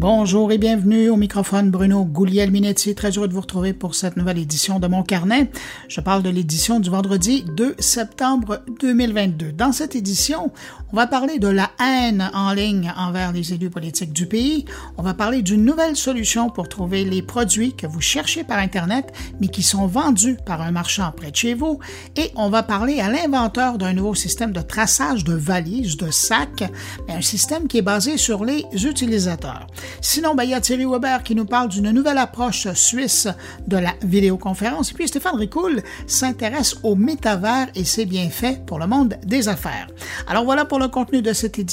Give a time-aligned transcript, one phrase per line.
[0.00, 2.94] Bonjour et bienvenue au microphone Bruno Gouliel-Minetti.
[2.94, 5.50] Très heureux de vous retrouver pour cette nouvelle édition de mon carnet.
[5.88, 9.50] Je parle de l'édition du vendredi 2 septembre 2022.
[9.50, 10.52] Dans cette édition,
[10.92, 14.64] on va parler de la haine en ligne envers les élus politiques du pays.
[14.96, 19.12] On va parler d'une nouvelle solution pour trouver les produits que vous cherchez par Internet,
[19.40, 21.78] mais qui sont vendus par un marchand près de chez vous.
[22.16, 26.64] Et on va parler à l'inventeur d'un nouveau système de traçage de valises, de sacs,
[27.08, 29.66] un système qui est basé sur les utilisateurs.
[30.00, 33.28] Sinon, ben, il y a Thierry Weber qui nous parle d'une nouvelle approche suisse
[33.66, 34.90] de la vidéoconférence.
[34.90, 39.86] Et puis Stéphane Ricoul s'intéresse au métavers et ses bienfaits pour le monde des affaires.
[40.26, 41.67] Alors voilà pour le contenu de cette édition.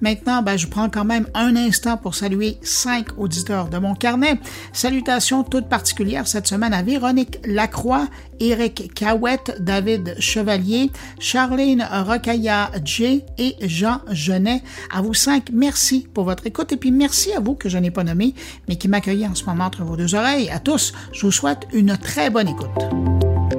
[0.00, 4.38] Maintenant, ben, je prends quand même un instant pour saluer cinq auditeurs de mon carnet.
[4.72, 8.08] Salutations toutes particulières cette semaine à Véronique Lacroix,
[8.40, 14.62] Éric Cahouette, David Chevalier, Charlene Rocailla J et Jean Genet.
[14.92, 17.90] À vous cinq, merci pour votre écoute et puis merci à vous que je n'ai
[17.90, 18.34] pas nommé,
[18.68, 20.50] mais qui m'accueillent en ce moment entre vos deux oreilles.
[20.50, 23.55] À tous, je vous souhaite une très bonne écoute.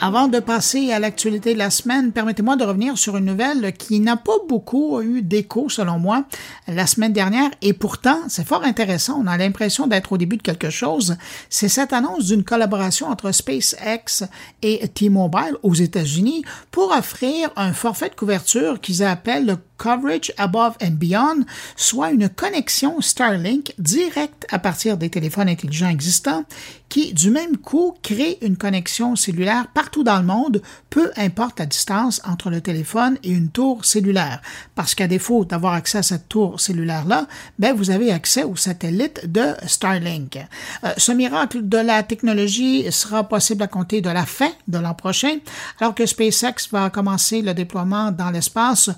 [0.00, 3.98] Avant de passer à l'actualité de la semaine, permettez-moi de revenir sur une nouvelle qui
[3.98, 6.24] n'a pas beaucoup eu d'écho, selon moi,
[6.68, 9.20] la semaine dernière, et pourtant, c'est fort intéressant.
[9.20, 11.16] On a l'impression d'être au début de quelque chose.
[11.50, 14.22] C'est cette annonce d'une collaboration entre SpaceX
[14.62, 20.76] et T-Mobile aux États-Unis pour offrir un forfait de couverture qu'ils appellent le Coverage Above
[20.82, 21.44] and Beyond,
[21.76, 26.44] soit une connexion Starlink directe à partir des téléphones intelligents existants
[26.88, 31.66] qui, du même coup, crée une connexion cellulaire partout dans le monde, peu importe la
[31.66, 34.40] distance entre le téléphone et une tour cellulaire.
[34.74, 37.26] Parce qu'à défaut d'avoir accès à cette tour cellulaire-là,
[37.58, 40.38] ben, vous avez accès au satellite de Starlink.
[40.84, 44.94] Euh, ce miracle de la technologie sera possible à compter de la fin de l'an
[44.94, 45.38] prochain,
[45.80, 48.90] alors que SpaceX va commencer le déploiement dans l'espace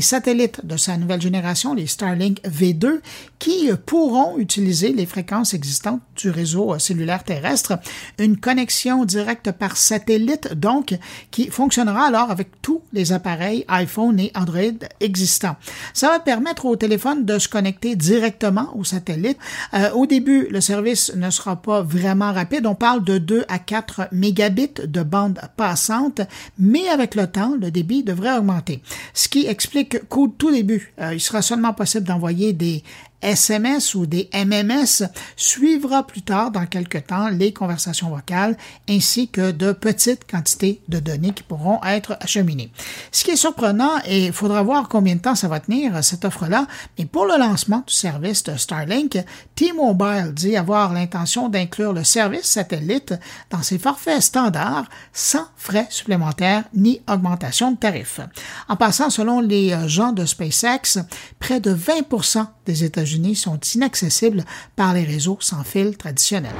[0.00, 3.00] satellites de sa nouvelle génération, les Starlink V2,
[3.38, 7.78] qui pourront utiliser les fréquences existantes du réseau cellulaire terrestre.
[8.18, 10.96] Une connexion directe par satellite, donc,
[11.30, 14.60] qui fonctionnera alors avec tous les appareils iPhone et Android
[15.00, 15.56] existants.
[15.92, 19.38] Ça va permettre au téléphone de se connecter directement au satellite.
[19.74, 22.66] Euh, au début, le service ne sera pas vraiment rapide.
[22.66, 26.20] On parle de 2 à 4 mégabits de bande passante,
[26.58, 28.82] mais avec le temps, le débit devrait augmenter.
[29.12, 32.82] Ce qui explique qu'au tout début, il sera seulement possible d'envoyer des
[33.24, 38.56] SMS ou des MMS suivra plus tard dans quelques temps les conversations vocales
[38.88, 42.70] ainsi que de petites quantités de données qui pourront être acheminées.
[43.10, 46.24] Ce qui est surprenant et il faudra voir combien de temps ça va tenir cette
[46.24, 46.66] offre-là,
[46.98, 49.18] mais pour le lancement du service de Starlink,
[49.54, 53.14] T-Mobile dit avoir l'intention d'inclure le service satellite
[53.50, 58.20] dans ses forfaits standards sans frais supplémentaires ni augmentation de tarifs.
[58.68, 60.98] En passant, selon les gens de SpaceX,
[61.38, 64.44] près de 20% des États-Unis sont inaccessibles
[64.76, 66.54] par les réseaux sans fil traditionnels.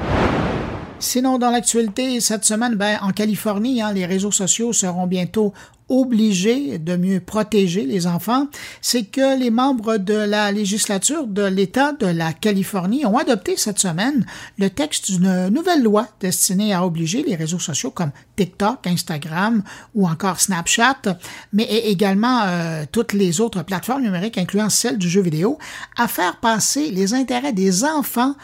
[0.99, 5.53] Sinon, dans l'actualité, cette semaine, ben, en Californie, hein, les réseaux sociaux seront bientôt
[5.89, 8.47] obligés de mieux protéger les enfants,
[8.81, 13.79] c'est que les membres de la législature de l'État de la Californie ont adopté cette
[13.79, 14.25] semaine
[14.57, 19.63] le texte d'une nouvelle loi destinée à obliger les réseaux sociaux comme TikTok, Instagram
[19.93, 21.17] ou encore Snapchat,
[21.53, 25.57] mais également euh, toutes les autres plateformes numériques, incluant celle du jeu vidéo,
[25.97, 28.35] à faire passer les intérêts des enfants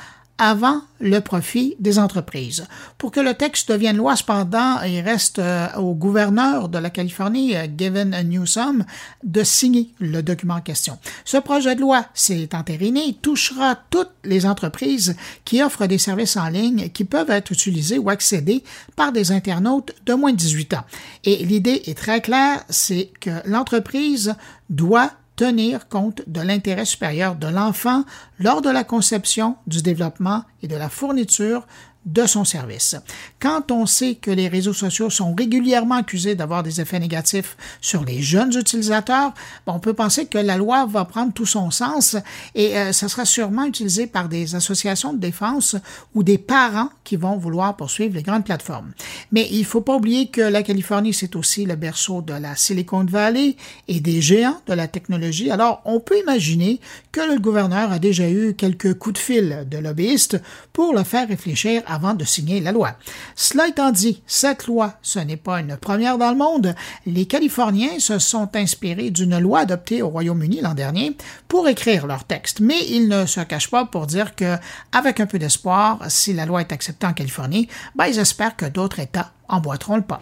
[0.43, 2.65] avant le profit des entreprises.
[2.97, 7.55] Pour que le texte devienne loi, cependant, il reste euh, au gouverneur de la Californie,
[7.55, 8.83] euh, Gavin Newsom,
[9.23, 10.97] de signer le document en question.
[11.25, 15.15] Ce projet de loi, s'il entériné, touchera toutes les entreprises
[15.45, 18.63] qui offrent des services en ligne qui peuvent être utilisés ou accédés
[18.95, 20.85] par des internautes de moins de 18 ans.
[21.23, 24.33] Et l'idée est très claire, c'est que l'entreprise
[24.71, 28.03] doit tenir compte de l'intérêt supérieur de l'enfant
[28.37, 31.65] lors de la conception, du développement et de la fourniture
[32.05, 32.95] de son service.
[33.41, 38.05] Quand on sait que les réseaux sociaux sont régulièrement accusés d'avoir des effets négatifs sur
[38.05, 39.33] les jeunes utilisateurs,
[39.65, 42.17] on peut penser que la loi va prendre tout son sens
[42.53, 45.75] et euh, ça sera sûrement utilisé par des associations de défense
[46.13, 48.91] ou des parents qui vont vouloir poursuivre les grandes plateformes.
[49.31, 52.55] Mais il ne faut pas oublier que la Californie, c'est aussi le berceau de la
[52.55, 53.55] Silicon Valley
[53.87, 55.49] et des géants de la technologie.
[55.49, 56.79] Alors, on peut imaginer
[57.11, 60.39] que le gouverneur a déjà eu quelques coups de fil de lobbyistes
[60.73, 62.95] pour le faire réfléchir avant de signer la loi.
[63.35, 66.75] Cela étant dit, cette loi, ce n'est pas une première dans le monde.
[67.05, 71.15] Les Californiens se sont inspirés d'une loi adoptée au Royaume-Uni l'an dernier
[71.47, 74.57] pour écrire leur texte, mais ils ne se cachent pas pour dire que,
[74.91, 78.65] avec un peu d'espoir, si la loi est acceptée en Californie, ben, ils espèrent que
[78.65, 80.21] d'autres États emboîteront le pas.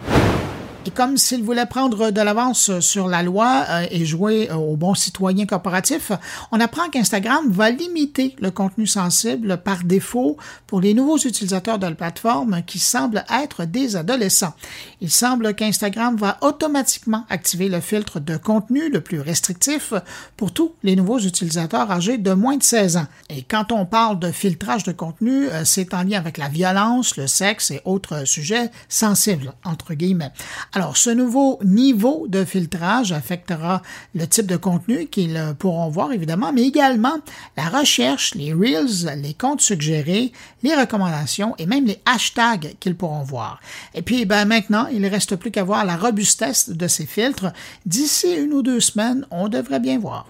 [0.86, 4.78] Et comme s'il voulait prendre de l'avance sur la loi euh, et jouer euh, au
[4.78, 6.14] bon citoyen corporatif,
[6.54, 10.38] on apprend qu'Instagram va limiter le contenu sensible par défaut
[10.68, 14.54] pour les nouveaux utilisateurs de la plateforme qui semblent être des adolescents.
[15.02, 19.94] Il semble qu'Instagram va automatiquement activer le filtre de contenu le plus restrictif
[20.38, 23.08] pour tous les nouveaux utilisateurs âgés de moins de 16 ans.
[23.30, 27.18] Et quand on parle de filtrage de contenu, euh, c'est en lien avec la violence,
[27.18, 30.32] le sexe et autres sujets sensibles, entre guillemets.
[30.80, 33.82] Alors, ce nouveau niveau de filtrage affectera
[34.16, 37.18] le type de contenu qu'ils pourront voir, évidemment, mais également
[37.58, 40.32] la recherche, les reels, les comptes suggérés,
[40.64, 43.60] les recommandations et même les hashtags qu'ils pourront voir.
[43.94, 47.52] Et puis, ben, maintenant, il ne reste plus qu'à voir la robustesse de ces filtres.
[47.86, 50.28] D'ici une ou deux semaines, on devrait bien voir.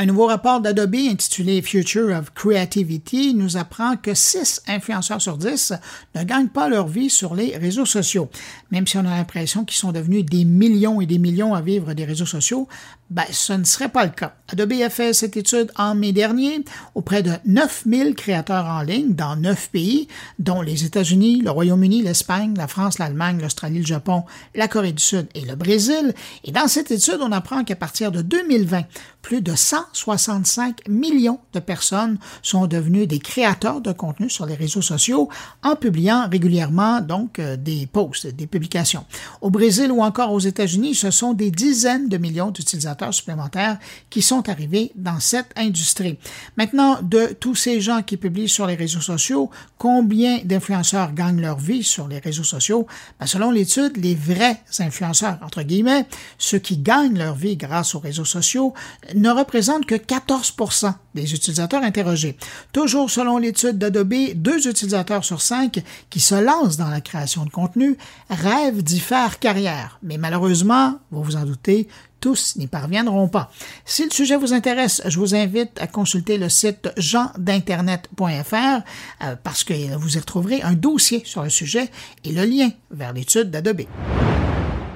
[0.00, 5.74] Un nouveau rapport d'Adobe intitulé Future of Creativity nous apprend que 6 influenceurs sur 10
[6.14, 8.30] ne gagnent pas leur vie sur les réseaux sociaux.
[8.70, 11.92] Même si on a l'impression qu'ils sont devenus des millions et des millions à vivre
[11.92, 12.66] des réseaux sociaux,
[13.10, 14.34] ben, ce ne serait pas le cas.
[14.52, 16.64] Adobe a fait cette étude en mai dernier
[16.94, 20.06] auprès de 9000 créateurs en ligne dans 9 pays,
[20.38, 24.24] dont les États-Unis, le Royaume-Uni, l'Espagne, la France, l'Allemagne, l'Australie, le Japon,
[24.54, 26.14] la Corée du Sud et le Brésil.
[26.44, 28.84] Et dans cette étude, on apprend qu'à partir de 2020,
[29.22, 34.82] plus de 165 millions de personnes sont devenues des créateurs de contenu sur les réseaux
[34.82, 35.28] sociaux
[35.62, 39.04] en publiant régulièrement donc euh, des posts, des publications.
[39.40, 43.78] Au Brésil ou encore aux États-Unis, ce sont des dizaines de millions d'utilisateurs supplémentaires
[44.10, 46.18] qui sont arrivés dans cette industrie.
[46.56, 51.58] Maintenant, de tous ces gens qui publient sur les réseaux sociaux, combien d'influenceurs gagnent leur
[51.58, 52.86] vie sur les réseaux sociaux?
[53.18, 56.06] Ben, selon l'étude, les vrais influenceurs, entre guillemets,
[56.38, 58.74] ceux qui gagnent leur vie grâce aux réseaux sociaux,
[59.14, 62.36] ne représente que 14% des utilisateurs interrogés.
[62.72, 67.50] Toujours selon l'étude d'Adobe, deux utilisateurs sur cinq qui se lancent dans la création de
[67.50, 67.96] contenu
[68.28, 69.98] rêvent d'y faire carrière.
[70.02, 71.88] Mais malheureusement, vous vous en doutez,
[72.20, 73.50] tous n'y parviendront pas.
[73.84, 79.64] Si le sujet vous intéresse, je vous invite à consulter le site jeandinternet.fr euh, parce
[79.64, 81.88] que vous y retrouverez un dossier sur le sujet
[82.24, 83.82] et le lien vers l'étude d'Adobe.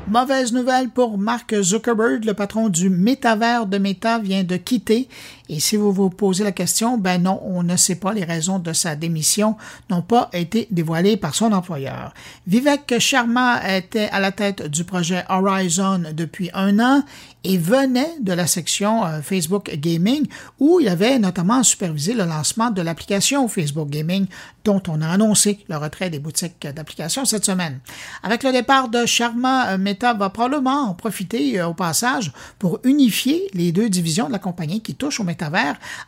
[0.06, 5.09] Mauvaise nouvelle pour Mark Zuckerberg, le patron du métavers de Meta vient de quitter.
[5.49, 8.58] Et si vous vous posez la question, ben non, on ne sait pas les raisons
[8.58, 9.56] de sa démission
[9.91, 12.14] n'ont pas été dévoilées par son employeur.
[12.46, 17.02] Vivek Sharma était à la tête du projet Horizon depuis un an
[17.44, 20.26] et venait de la section euh, Facebook Gaming
[20.58, 24.26] où il avait notamment supervisé le lancement de l'application Facebook Gaming
[24.64, 27.81] dont on a annoncé le retrait des boutiques d'applications cette semaine.
[28.23, 32.81] Avec le départ de Sharma, euh, Meta va probablement en profiter euh, au passage pour
[32.85, 35.25] unifier les deux divisions de la compagnie qui touchent au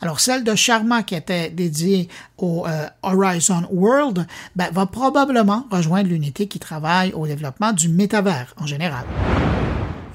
[0.00, 2.08] Alors celle de Sharma qui était dédiée
[2.38, 2.66] au
[3.02, 9.04] Horizon World ben, va probablement rejoindre l'unité qui travaille au développement du métavers en général.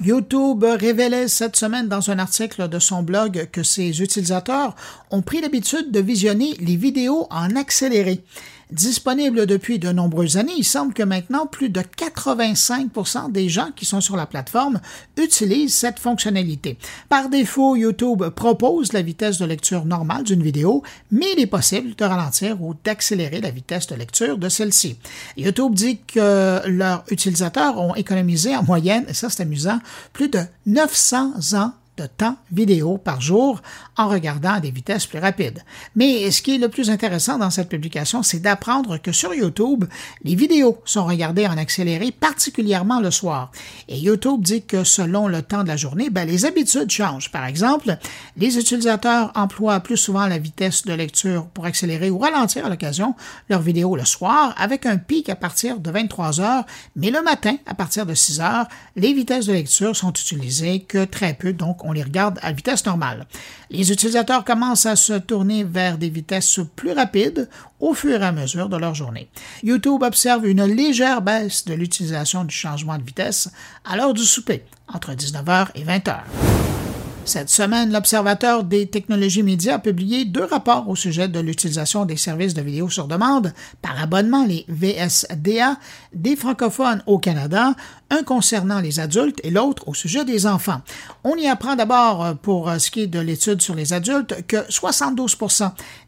[0.03, 4.75] YouTube révélait cette semaine dans un article de son blog que ses utilisateurs
[5.11, 8.23] ont pris l'habitude de visionner les vidéos en accéléré.
[8.71, 13.85] Disponible depuis de nombreuses années, il semble que maintenant plus de 85% des gens qui
[13.85, 14.79] sont sur la plateforme
[15.17, 16.77] utilisent cette fonctionnalité.
[17.09, 21.95] Par défaut, YouTube propose la vitesse de lecture normale d'une vidéo, mais il est possible
[21.95, 24.95] de ralentir ou d'accélérer la vitesse de lecture de celle-ci.
[25.35, 29.79] YouTube dit que leurs utilisateurs ont économisé en moyenne, et ça c'est amusant,
[30.13, 33.61] plus de 900 ans de temps vidéo par jour
[33.97, 35.63] en regardant à des vitesses plus rapides.
[35.95, 39.85] Mais ce qui est le plus intéressant dans cette publication, c'est d'apprendre que sur YouTube,
[40.23, 43.51] les vidéos sont regardées en accéléré, particulièrement le soir.
[43.87, 47.31] Et YouTube dit que selon le temps de la journée, ben, les habitudes changent.
[47.31, 47.97] Par exemple,
[48.37, 53.15] les utilisateurs emploient plus souvent la vitesse de lecture pour accélérer ou ralentir à l'occasion
[53.49, 57.57] leurs vidéos le soir, avec un pic à partir de 23 heures, mais le matin,
[57.65, 61.80] à partir de 6 heures, les vitesses de lecture sont utilisées que très peu, donc
[61.83, 63.25] on les regarde à vitesse normale.
[63.69, 68.31] Les utilisateurs commencent à se tourner vers des vitesses plus rapides au fur et à
[68.31, 69.29] mesure de leur journée.
[69.63, 73.49] YouTube observe une légère baisse de l'utilisation du changement de vitesse
[73.85, 76.70] à l'heure du souper, entre 19h et 20h.
[77.23, 82.17] Cette semaine, l'Observateur des technologies médias a publié deux rapports au sujet de l'utilisation des
[82.17, 85.77] services de vidéo sur demande par abonnement, les VSDA,
[86.13, 87.73] des francophones au Canada,
[88.09, 90.81] un concernant les adultes et l'autre au sujet des enfants.
[91.23, 94.45] On y apprend d'abord, euh, pour euh, ce qui est de l'étude sur les adultes,
[94.47, 95.37] que 72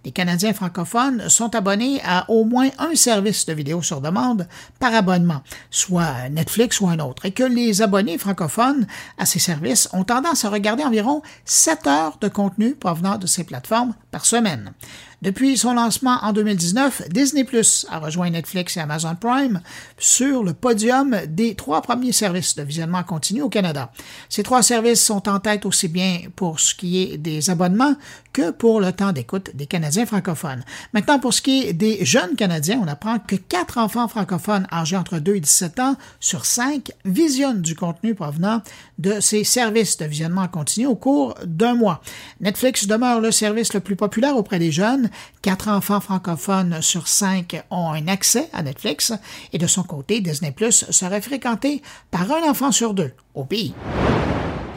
[0.03, 4.47] des Canadiens francophones sont abonnés à au moins un service de vidéo sur demande
[4.79, 5.41] par abonnement,
[5.71, 8.85] soit Netflix ou un autre, et que les abonnés francophones
[9.17, 13.43] à ces services ont tendance à regarder environ 7 heures de contenu provenant de ces
[13.43, 14.73] plateformes par semaine.
[15.23, 19.61] Depuis son lancement en 2019, Disney Plus a rejoint Netflix et Amazon Prime
[19.97, 23.89] sur le podium des trois premiers services de visionnement continu au Canada.
[24.27, 27.95] Ces trois services sont en tête aussi bien pour ce qui est des abonnements
[28.33, 30.65] que pour le temps d'écoute des Canadiens francophones.
[30.91, 34.97] Maintenant, pour ce qui est des jeunes Canadiens, on apprend que quatre enfants francophones âgés
[34.97, 38.61] entre 2 et 17 ans sur 5 visionnent du contenu provenant
[38.97, 42.01] de ces services de visionnement continu au cours d'un mois.
[42.41, 45.09] Netflix demeure le service le plus populaire auprès des jeunes.
[45.41, 49.13] Quatre enfants francophones sur cinq ont un accès à Netflix
[49.51, 53.73] et de son côté, Disney Plus serait fréquenté par un enfant sur deux au pays.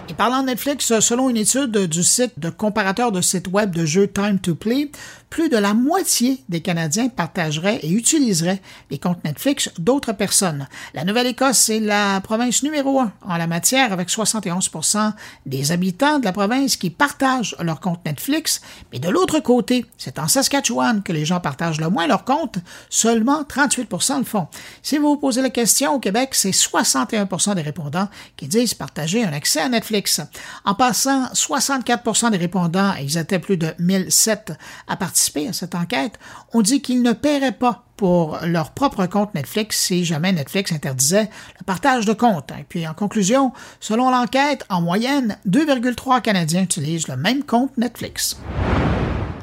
[0.08, 3.84] Et parlant de Netflix, selon une étude du site de comparateur de sites web de
[3.84, 4.90] jeux Time to Play,
[5.30, 10.68] plus de la moitié des Canadiens partageraient et utiliseraient les comptes Netflix d'autres personnes.
[10.94, 15.12] La Nouvelle-Écosse est la province numéro un en la matière avec 71%
[15.44, 18.60] des habitants de la province qui partagent leur compte Netflix,
[18.92, 22.58] mais de l'autre côté, c'est en Saskatchewan que les gens partagent le moins leur compte,
[22.88, 24.46] seulement 38% le font.
[24.82, 29.24] Si vous vous posez la question, au Québec, c'est 61% des répondants qui disent partager
[29.24, 30.20] un accès à Netflix.
[30.64, 34.52] En passant, 64% des répondants, ils étaient plus de 1007
[34.86, 35.15] à partir
[35.48, 36.18] à cette enquête,
[36.52, 41.30] on dit qu'ils ne paieraient pas pour leur propre compte Netflix si jamais Netflix interdisait
[41.58, 42.52] le partage de comptes.
[42.52, 48.36] Et puis en conclusion, selon l'enquête, en moyenne, 2,3 Canadiens utilisent le même compte Netflix.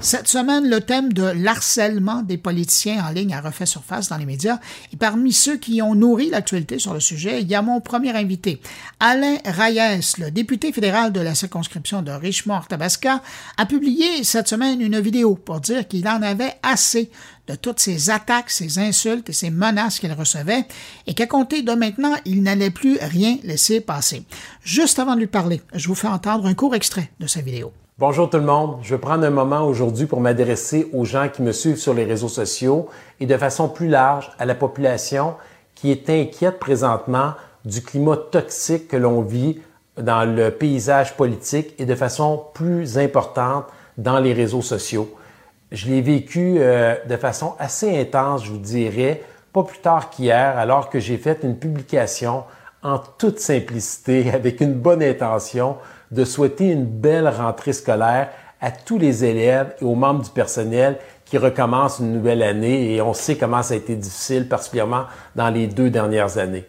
[0.04, 4.26] Cette semaine, le thème de l'harcèlement des politiciens en ligne a refait surface dans les
[4.26, 4.60] médias
[4.92, 8.12] et parmi ceux qui ont nourri l'actualité sur le sujet, il y a mon premier
[8.12, 8.60] invité,
[9.00, 13.22] Alain Reyes, le député fédéral de la circonscription de Richmond-Tabasca,
[13.56, 17.10] a publié cette semaine une vidéo pour dire qu'il en avait assez
[17.48, 20.66] de toutes ces attaques, ces insultes et ces menaces qu'il recevait,
[21.08, 24.26] et qu'à compter de maintenant, il n'allait plus rien laisser passer.
[24.66, 27.72] Juste avant de lui parler, je vous fais entendre un court extrait de sa vidéo.
[28.00, 28.80] Bonjour tout le monde.
[28.82, 32.06] Je vais prendre un moment aujourd'hui pour m'adresser aux gens qui me suivent sur les
[32.06, 35.36] réseaux sociaux et de façon plus large à la population
[35.76, 37.34] qui est inquiète présentement
[37.66, 39.62] du climat toxique que l'on vit
[39.96, 43.66] dans le paysage politique et de façon plus importante
[44.00, 45.16] dans les réseaux sociaux.
[45.72, 49.22] Je l'ai vécu euh, de façon assez intense, je vous dirais,
[49.54, 52.44] pas plus tard qu'hier, alors que j'ai fait une publication
[52.82, 55.78] en toute simplicité, avec une bonne intention,
[56.14, 58.30] de souhaiter une belle rentrée scolaire
[58.62, 63.02] à tous les élèves et aux membres du personnel qui recommencent une nouvelle année et
[63.02, 65.06] on sait comment ça a été difficile, particulièrement
[65.36, 66.66] dans les deux dernières années.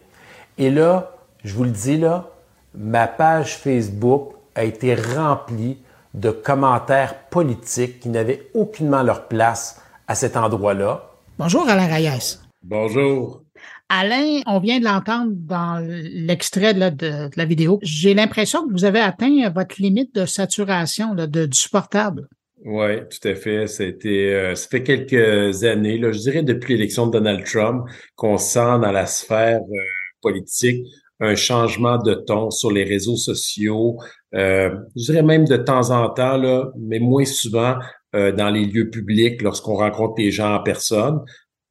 [0.58, 1.12] Et là,
[1.44, 2.30] je vous le dis là,
[2.74, 5.78] ma page Facebook a été remplie
[6.14, 11.10] de commentaires politiques qui n'avaient aucunement leur place à cet endroit-là.
[11.38, 12.38] Bonjour Alain Reyes.
[12.62, 13.43] Bonjour.
[13.88, 17.78] Alain, on vient de l'entendre dans l'extrait de, la vidéo.
[17.82, 22.28] J'ai l'impression que vous avez atteint votre limite de saturation de, du supportable.
[22.64, 23.66] Oui, tout à fait.
[23.66, 27.84] C'était, euh, ça fait quelques années, là, je dirais depuis l'élection de Donald Trump,
[28.16, 29.76] qu'on sent dans la sphère euh,
[30.22, 30.82] politique
[31.20, 33.98] un changement de ton sur les réseaux sociaux.
[34.34, 36.40] Euh, je dirais même de temps en temps,
[36.78, 37.76] mais moins souvent
[38.12, 41.18] dans les lieux publics lorsqu'on rencontre les gens en personne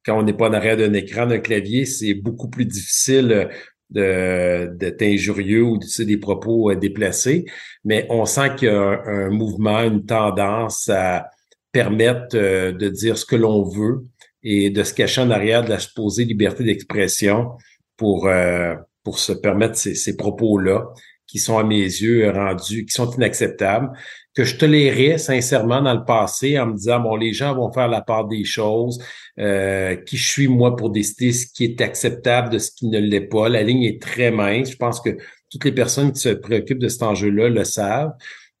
[0.04, 3.48] quand on n'est pas en arrière d'un écran, d'un clavier, c'est beaucoup plus difficile
[3.90, 7.44] de d'être injurieux ou de des propos euh, déplacés.
[7.84, 11.30] Mais on sent qu'il y a un, mouvement, une tendance à
[11.72, 14.04] permettre euh, de dire ce que l'on veut
[14.42, 17.52] et de se cacher en arrière de la supposée liberté d'expression
[17.96, 20.92] pour euh, pour se permettre ces, ces propos-là
[21.26, 23.90] qui sont à mes yeux rendus, qui sont inacceptables
[24.34, 27.88] que je tolérais sincèrement dans le passé en me disant bon les gens vont faire
[27.88, 29.02] la part des choses
[29.38, 32.98] euh, qui je suis moi pour décider ce qui est acceptable de ce qui ne
[32.98, 33.48] l'est pas.
[33.48, 34.72] La ligne est très mince.
[34.72, 35.16] Je pense que
[35.50, 38.12] toutes les personnes qui se préoccupent de cet enjeu-là le savent.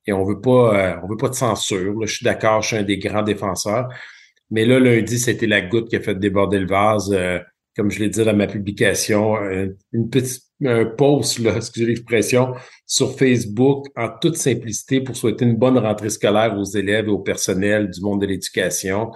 [0.06, 2.76] Et on veut pas euh, on veut pas de censure je suis d'accord je suis
[2.76, 3.88] un des grands défenseurs.
[4.50, 7.40] Mais là lundi c'était la goutte qui a fait déborder le vase euh,
[7.76, 9.36] comme je l'ai dit dans ma publication,
[9.92, 12.54] une petite un post, là, excusez l'expression,
[12.86, 17.18] sur Facebook en toute simplicité pour souhaiter une bonne rentrée scolaire aux élèves et au
[17.18, 19.10] personnel du monde de l'éducation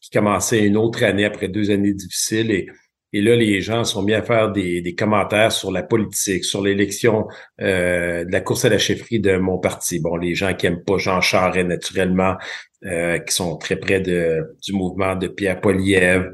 [0.00, 2.66] qui commençait une autre année après deux années difficiles et
[3.14, 6.62] et là, les gens sont mis à faire des, des commentaires sur la politique, sur
[6.62, 7.28] l'élection
[7.60, 10.00] euh, de la course à la chefferie de mon parti.
[10.00, 12.36] Bon, les gens qui aiment pas Jean Charest naturellement,
[12.86, 16.32] euh, qui sont très près de, du mouvement de Pierre Poliev.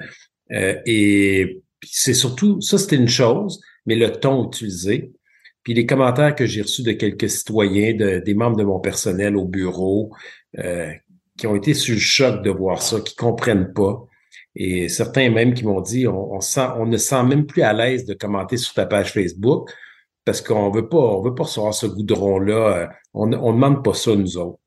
[0.52, 5.12] Euh, et c'est surtout, ça c'était une chose, mais le ton utilisé.
[5.62, 9.36] Puis les commentaires que j'ai reçus de quelques citoyens, de, des membres de mon personnel
[9.36, 10.10] au bureau,
[10.58, 10.90] euh,
[11.36, 14.04] qui ont été sur le choc de voir ça, qui comprennent pas.
[14.56, 16.38] Et certains même qui m'ont dit, on,
[16.86, 19.70] ne sent même plus à l'aise de commenter sur ta page Facebook
[20.24, 22.90] parce qu'on veut pas, on veut pas recevoir ce goudron-là.
[23.14, 24.58] On, on demande pas ça nous autres.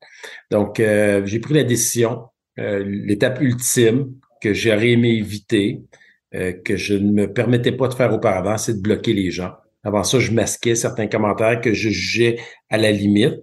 [0.50, 2.28] Donc, euh, j'ai pris la décision
[2.58, 5.82] l'étape ultime que j'aurais aimé éviter,
[6.32, 9.52] que je ne me permettais pas de faire auparavant, c'est de bloquer les gens.
[9.84, 13.42] Avant ça, je masquais certains commentaires que je jugeais à la limite.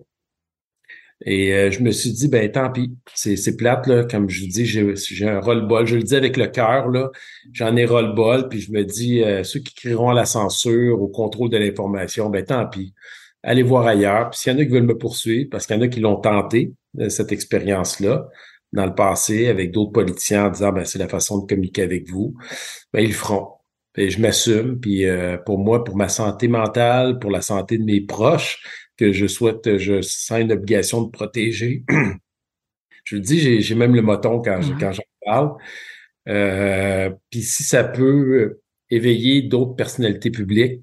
[1.25, 4.64] Et euh, je me suis dit, ben tant pis, c'est plate, là, comme je dis,
[4.64, 5.85] j'ai un roll-ball.
[5.85, 6.88] Je le dis avec le cœur,
[7.52, 11.09] j'en ai roll-ball, puis je me dis, euh, ceux qui crieront à la censure, au
[11.09, 12.95] contrôle de l'information, ben tant pis.
[13.42, 14.30] Allez voir ailleurs.
[14.30, 16.00] Puis s'il y en a qui veulent me poursuivre, parce qu'il y en a qui
[16.00, 18.28] l'ont tenté, euh, cette expérience-là,
[18.73, 22.09] dans le passé, avec d'autres politiciens en disant, ben c'est la façon de communiquer avec
[22.09, 22.35] vous,
[22.93, 23.49] ben ils le feront.
[23.97, 25.05] Et je m'assume, puis
[25.45, 28.63] pour moi, pour ma santé mentale, pour la santé de mes proches,
[28.99, 31.85] que je souhaite, je sens une obligation de protéger.
[33.05, 35.53] je le dis, j'ai même le moton quand je, quand j'en parle.
[36.29, 38.61] Euh, Puis si ça peut
[38.91, 40.83] éveiller d'autres personnalités publiques,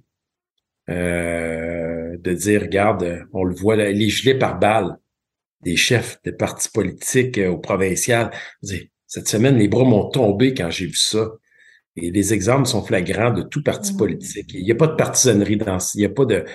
[0.90, 4.98] euh, de dire, regarde, on le voit, les gelés par balle
[5.66, 8.32] des chefs de partis politiques euh, au provincial.
[9.08, 11.28] Cette semaine, les bras m'ont tombé quand j'ai vu ça.
[11.98, 14.54] Et les exemples sont flagrants de tout parti politique.
[14.54, 16.46] Il n'y a pas de partisanerie dans il n'y a pas de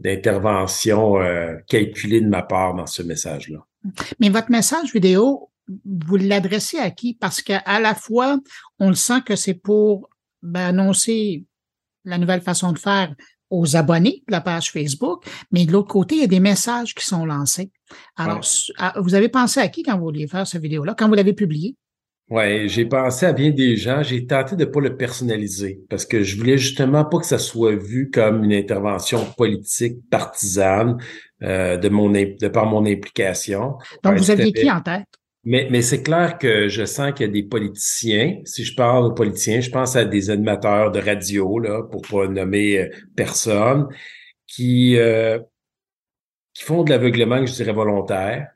[0.00, 3.58] d'intervention euh, calculée de ma part dans ce message-là.
[4.18, 5.50] Mais votre message vidéo,
[5.84, 7.12] vous l'adressez à qui?
[7.12, 8.40] Parce qu'à la fois,
[8.78, 10.08] on le sent que c'est pour
[10.40, 11.44] ben, annoncer
[12.04, 13.14] la nouvelle façon de faire
[13.50, 16.94] aux abonnés de la page Facebook, mais de l'autre côté, il y a des messages
[16.94, 17.70] qui sont lancés.
[18.16, 18.40] Alors,
[18.96, 21.76] vous avez pensé à qui quand vous vouliez faire cette vidéo-là, quand vous l'avez publiée?
[22.30, 24.02] Ouais, j'ai pensé à bien des gens.
[24.02, 27.74] J'ai tenté de pas le personnaliser parce que je voulais justement pas que ça soit
[27.74, 30.98] vu comme une intervention politique partisane
[31.42, 33.78] euh, de mon de par mon implication.
[34.02, 35.06] Donc vous aviez qui en tête?
[35.48, 38.40] Mais mais c'est clair que je sens qu'il y a des politiciens.
[38.44, 42.28] Si je parle de politiciens, je pense à des animateurs de radio là pour pas
[42.28, 43.88] nommer euh, personne
[44.46, 45.38] qui euh,
[46.54, 48.48] qui font de l'aveuglement, je dirais volontaire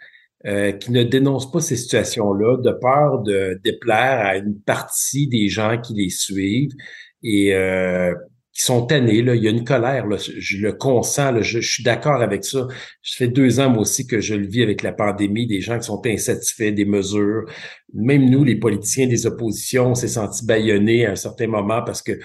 [0.47, 5.49] euh, qui ne dénoncent pas ces situations-là de peur de déplaire à une partie des
[5.49, 6.75] gens qui les suivent
[7.23, 8.15] et euh,
[8.53, 9.23] qui sont tannés.
[9.23, 9.35] Là.
[9.35, 10.17] Il y a une colère, là.
[10.19, 11.43] je le consens, là.
[11.43, 12.69] Je, suis d'accord avec ça.
[13.03, 15.79] Je fais deux ans, moi aussi, que je le vis avec la pandémie, des gens
[15.79, 17.45] qui sont insatisfaits des mesures.
[17.95, 22.03] Même nous, les politiciens des oppositions, on s'est sentis bâillonnés à un certain moment parce
[22.03, 22.19] que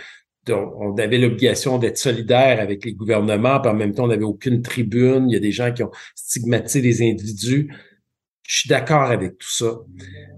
[0.49, 4.61] on avait l'obligation d'être solidaire avec les gouvernements, puis en même temps, on n'avait aucune
[4.61, 5.29] tribune.
[5.29, 7.73] Il y a des gens qui ont stigmatisé les individus.
[8.47, 9.73] Je suis d'accord avec tout ça,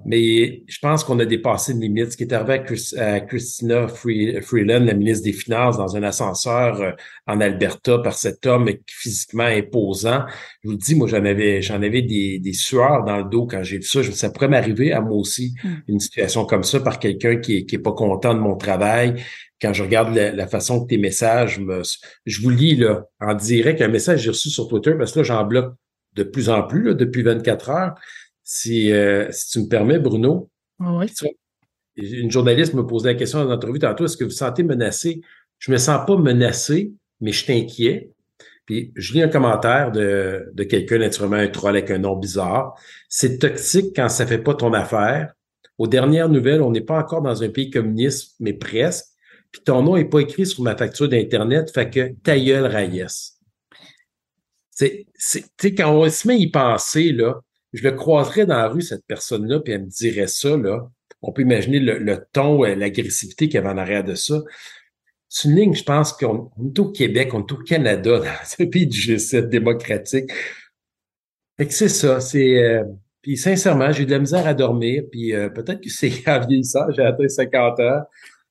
[0.03, 2.13] mais je pense qu'on a dépassé une limite.
[2.13, 2.63] Ce qui est arrivé
[2.97, 6.91] à, Christina Freeland, la ministre des Finances, dans un ascenseur euh,
[7.27, 10.23] en Alberta par cet homme physiquement imposant.
[10.63, 13.45] Je vous le dis, moi, j'en avais, j'en avais des, des sueurs dans le dos
[13.45, 14.01] quand j'ai vu ça.
[14.01, 15.73] Je, ça pourrait m'arriver à moi aussi, hmm.
[15.87, 19.23] une situation comme ça, par quelqu'un qui est, qui est pas content de mon travail.
[19.61, 21.83] Quand je regarde la, façon que tes messages me,
[22.25, 25.19] je vous lis là en direct un message que j'ai reçu sur Twitter parce que
[25.19, 25.75] là j'en bloque
[26.13, 27.95] de plus en plus depuis 24 heures.
[28.43, 30.49] Si, euh, si tu me permets, Bruno.
[30.79, 31.11] Oui.
[31.95, 35.21] Une journaliste me posait la question dans l'entrevue tantôt, est-ce que vous vous sentez menacé?
[35.57, 38.11] Je me sens pas menacé, mais je inquiet.
[38.65, 42.75] Puis je lis un commentaire de, de quelqu'un, naturellement un troll avec un nom bizarre.
[43.09, 45.33] C'est toxique quand ça fait pas ton affaire.
[45.77, 49.05] Aux dernières nouvelles, on n'est pas encore dans un pays communiste, mais presque.
[49.51, 52.65] Puis ton nom n'est pas écrit sur ma facture d'Internet, fait que ta gueule
[55.15, 57.41] c'est, quand on se met à y penser, là,
[57.73, 60.89] je le croiserais dans la rue, cette personne-là, puis elle me dirait ça, là.
[61.21, 64.41] On peut imaginer le, ton, l'agressivité qu'il y avait en arrière de ça.
[65.27, 68.25] C'est une ligne, je pense qu'on est au Québec, on est au Canada, dans
[68.65, 70.31] un pays du G7 démocratique.
[71.57, 72.63] Fait que c'est ça, c'est...
[72.63, 72.85] Euh,
[73.21, 76.89] puis sincèrement, j'ai de la misère à dormir, puis euh, peut-être que c'est à vieillissant,
[76.95, 78.01] j'ai atteint 50 ans,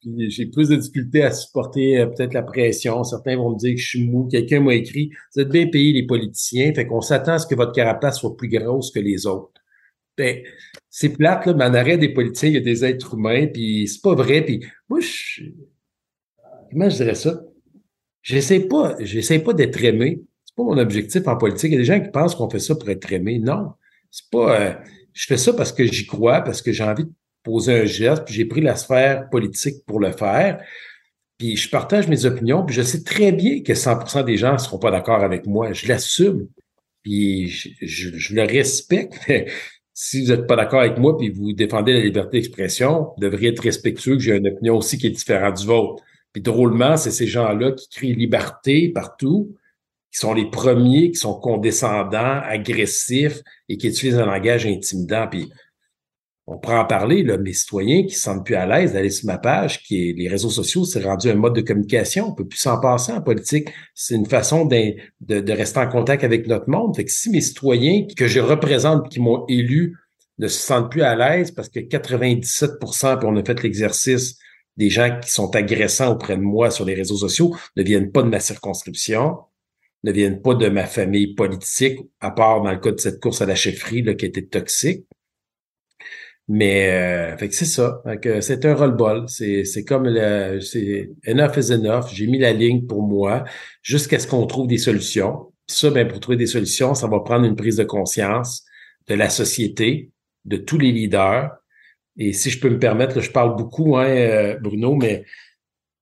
[0.05, 3.03] j'ai plus de difficultés à supporter euh, peut-être la pression.
[3.05, 4.29] Certains vont me dire que je suis mou.
[4.29, 7.55] Quelqu'un m'a écrit, vous êtes bien payés les politiciens, fait qu'on s'attend à ce que
[7.55, 9.53] votre carapace soit plus grosse que les autres.
[10.17, 10.43] Ben,
[10.91, 13.87] c'est plate, là, mais en arrêt des politiciens, il y a des êtres humains, puis
[13.87, 14.43] c'est pas vrai.
[14.45, 15.45] Puis moi, je...
[16.71, 17.41] comment je dirais ça?
[18.23, 20.23] J'essaie pas, j'essaie pas d'être aimé.
[20.45, 21.71] C'est pas mon objectif en politique.
[21.71, 23.39] Il y a des gens qui pensent qu'on fait ça pour être aimé.
[23.39, 23.73] Non.
[24.11, 24.61] C'est pas.
[24.61, 24.75] Euh,
[25.13, 28.25] je fais ça parce que j'y crois, parce que j'ai envie de poser un geste,
[28.25, 30.63] puis j'ai pris la sphère politique pour le faire.
[31.39, 34.59] Puis je partage mes opinions, puis je sais très bien que 100% des gens ne
[34.59, 35.73] seront pas d'accord avec moi.
[35.73, 36.49] Je l'assume,
[37.03, 39.19] puis je, le respecte.
[39.95, 43.51] si vous n'êtes pas d'accord avec moi, puis vous défendez la liberté d'expression, vous devriez
[43.51, 46.03] être respectueux que j'ai une opinion aussi qui est différente du vôtre.
[46.33, 49.57] Puis drôlement, c'est ces gens-là qui crient liberté partout,
[50.13, 55.27] qui sont les premiers, qui sont condescendants, agressifs et qui utilisent un langage intimidant.
[55.29, 55.51] Puis
[56.51, 59.27] on pourrait en parler, là, mes citoyens qui se sentent plus à l'aise d'aller sur
[59.27, 62.31] ma page, qui les réseaux sociaux, c'est rendu un mode de communication.
[62.31, 63.69] On peut plus s'en passer en politique.
[63.95, 66.97] C'est une façon de, de, rester en contact avec notre monde.
[66.97, 69.99] Fait que si mes citoyens que je représente, qui m'ont élu,
[70.39, 74.39] ne se sentent plus à l'aise parce que 97% puis on a fait l'exercice,
[74.79, 78.23] des gens qui sont agressants auprès de moi sur les réseaux sociaux ne viennent pas
[78.23, 79.37] de ma circonscription,
[80.05, 83.43] ne viennent pas de ma famille politique, à part dans le cas de cette course
[83.43, 85.05] à la chefferie là, qui était toxique.
[86.49, 88.03] Mais euh, fait que c'est ça.
[88.41, 89.29] c'est un roll-ball.
[89.29, 92.07] C'est, c'est comme le, c'est enough is enough.
[92.13, 93.45] J'ai mis la ligne pour moi
[93.83, 95.53] jusqu'à ce qu'on trouve des solutions.
[95.67, 98.65] ça, ben, pour trouver des solutions, ça va prendre une prise de conscience
[99.09, 100.11] de la société,
[100.47, 101.51] de tous les leaders.
[102.17, 105.25] Et si je peux me permettre, je parle beaucoup, hein, euh, Bruno, mais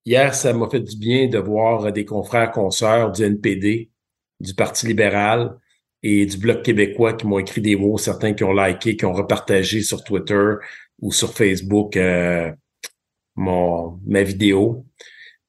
[0.05, 3.91] hier, ça m'a fait du bien de voir des confrères consoeurs du NPD,
[4.41, 5.57] du Parti libéral,
[6.03, 9.13] et du Bloc québécois qui m'ont écrit des mots, certains qui ont liké, qui ont
[9.13, 10.55] repartagé sur Twitter
[11.01, 12.53] ou sur Facebook euh,
[13.37, 14.87] mon ma vidéo.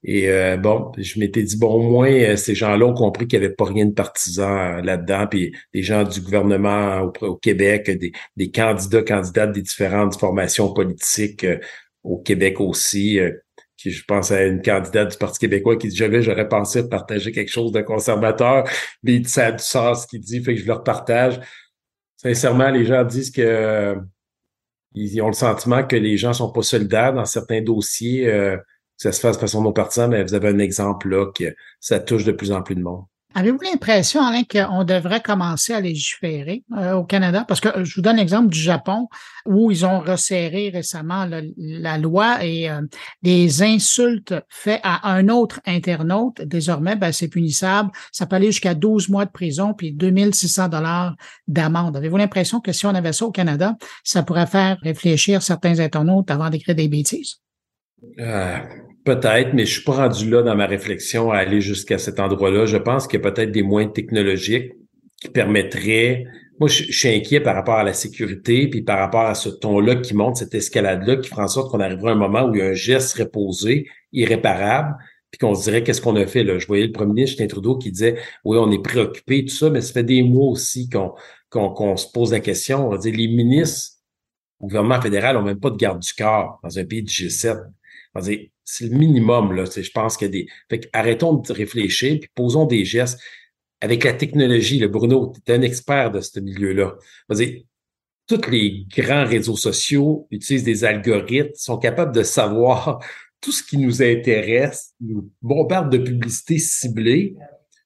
[0.04, 3.40] Et euh, bon, je m'étais dit, bon, au moins, euh, ces gens-là ont compris qu'il
[3.40, 8.12] n'y avait pas rien de partisan là-dedans, puis des gens du gouvernement au, Québec, des,
[8.36, 11.46] des, candidats, candidates des différentes formations politiques
[12.04, 13.20] au Québec aussi,
[13.78, 17.32] qui je pense à une candidate du Parti québécois qui dit j'avais j'aurais pensé partager
[17.32, 18.68] quelque chose de conservateur
[19.04, 21.40] mais ça a du ce qu'il dit fait que je le repartage.
[22.18, 23.96] Sincèrement les gens disent que
[24.96, 28.64] ils ont le sentiment que les gens sont pas solidaires dans certains dossiers euh, que
[29.04, 32.00] ça se fasse de façon non partisane mais vous avez un exemple là que ça
[32.00, 33.06] touche de plus en plus de monde
[33.38, 37.46] Avez-vous l'impression, Alain, qu'on devrait commencer à légiférer euh, au Canada?
[37.48, 39.10] Parce que je vous donne l'exemple du Japon,
[39.46, 42.82] où ils ont resserré récemment la loi et euh,
[43.22, 47.92] des insultes faites à un autre internaute, désormais, ben, c'est punissable.
[48.12, 51.16] Ça peut aller jusqu'à 12 mois de prison puis 2600 dollars
[51.48, 51.96] d'amende.
[51.96, 56.32] Avez-vous l'impression que si on avait ça au Canada, ça pourrait faire réfléchir certains internautes
[56.32, 57.36] avant d'écrire des bêtises?
[59.08, 62.66] Peut-être, mais je suis pas rendu là dans ma réflexion à aller jusqu'à cet endroit-là.
[62.66, 64.74] Je pense qu'il y a peut-être des moyens technologiques
[65.22, 66.26] qui permettraient.
[66.60, 69.96] Moi, je, suis inquiet par rapport à la sécurité, puis par rapport à ce ton-là
[69.96, 72.60] qui monte, cette escalade-là, qui fera en sorte qu'on arrivera à un moment où il
[72.60, 74.94] y a un geste serait posé, irréparable,
[75.32, 76.60] puis qu'on se dirait qu'est-ce qu'on a fait là?
[76.60, 79.70] Je voyais le premier ministre Justin Trudeau qui disait oui, on est préoccupé, tout ça,
[79.70, 81.14] mais ça fait des mois aussi qu'on
[81.50, 82.88] qu'on se pose la question.
[82.88, 84.00] On va dire les ministres
[84.60, 87.58] au gouvernement fédéral n'ont même pas de garde du corps dans un pays du G7.
[88.14, 89.64] On va dire c'est le minimum, là.
[89.64, 90.48] Je pense a des.
[90.70, 93.18] Fait arrêtons de réfléchir, puis posons des gestes.
[93.80, 96.96] Avec la technologie, le Bruno, tu un expert de ce milieu-là.
[98.28, 103.00] Tous les grands réseaux sociaux utilisent des algorithmes, sont capables de savoir
[103.42, 107.38] tout ce qui nous intéresse, nous bombardent de publicité ciblée.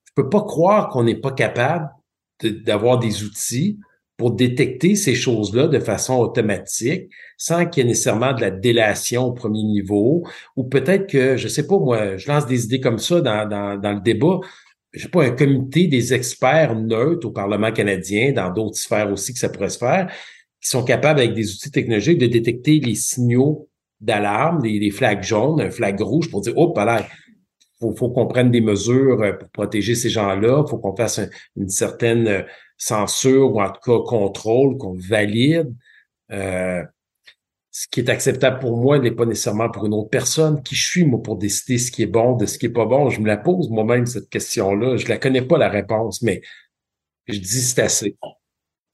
[0.05, 1.89] Je peux pas croire qu'on n'est pas capable
[2.41, 3.77] d'avoir des outils
[4.21, 9.23] pour détecter ces choses-là de façon automatique, sans qu'il y ait nécessairement de la délation
[9.23, 10.23] au premier niveau,
[10.55, 13.81] ou peut-être que, je sais pas, moi, je lance des idées comme ça dans, dans,
[13.81, 14.39] dans le débat,
[14.93, 19.33] je sais pas, un comité des experts neutres au Parlement canadien, dans d'autres sphères aussi
[19.33, 20.11] que ça pourrait se faire,
[20.61, 23.69] qui sont capables, avec des outils technologiques, de détecter les signaux
[24.01, 27.07] d'alarme, les, flags jaunes, un flag rouge pour dire, oh, là,
[27.79, 31.21] faut, faut qu'on prenne des mesures pour protéger ces gens-là, faut qu'on fasse
[31.55, 32.41] une certaine euh,
[32.81, 35.71] censure ou en tout cas contrôle, qu'on valide.
[36.31, 36.83] Euh,
[37.69, 40.63] ce qui est acceptable pour moi n'est pas nécessairement pour une autre personne.
[40.63, 42.85] Qui je suis, moi, pour décider ce qui est bon de ce qui est pas
[42.85, 43.09] bon?
[43.09, 44.97] Je me la pose moi-même, cette question-là.
[44.97, 46.41] Je la connais pas, la réponse, mais
[47.27, 48.17] je dis c'est assez.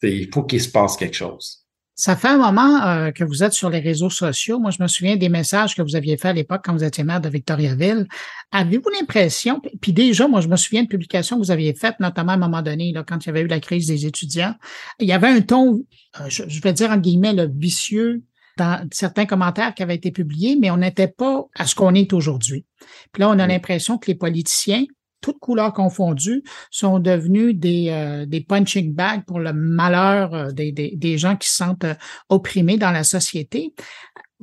[0.04, 1.66] Il faut qu'il se passe quelque chose.
[2.00, 4.60] Ça fait un moment euh, que vous êtes sur les réseaux sociaux.
[4.60, 7.04] Moi, je me souviens des messages que vous aviez fait à l'époque quand vous étiez
[7.04, 8.08] maire de Victoriaville.
[8.52, 12.34] Avez-vous l'impression, puis déjà, moi, je me souviens de publications que vous aviez faites, notamment
[12.34, 14.54] à un moment donné, là, quand il y avait eu la crise des étudiants.
[15.00, 15.82] Il y avait un ton,
[16.22, 18.22] euh, je, vais dire en guillemets, le vicieux
[18.58, 22.14] dans certains commentaires qui avaient été publiés, mais on n'était pas à ce qu'on est
[22.14, 22.64] aujourd'hui.
[23.12, 24.86] Puis là, on a l'impression que les politiciens
[25.22, 30.72] toutes couleurs confondues, sont devenus des, euh, des punching bags pour le malheur euh, des,
[30.72, 31.96] des, des, gens qui se sentent euh,
[32.30, 33.74] opprimés dans la société.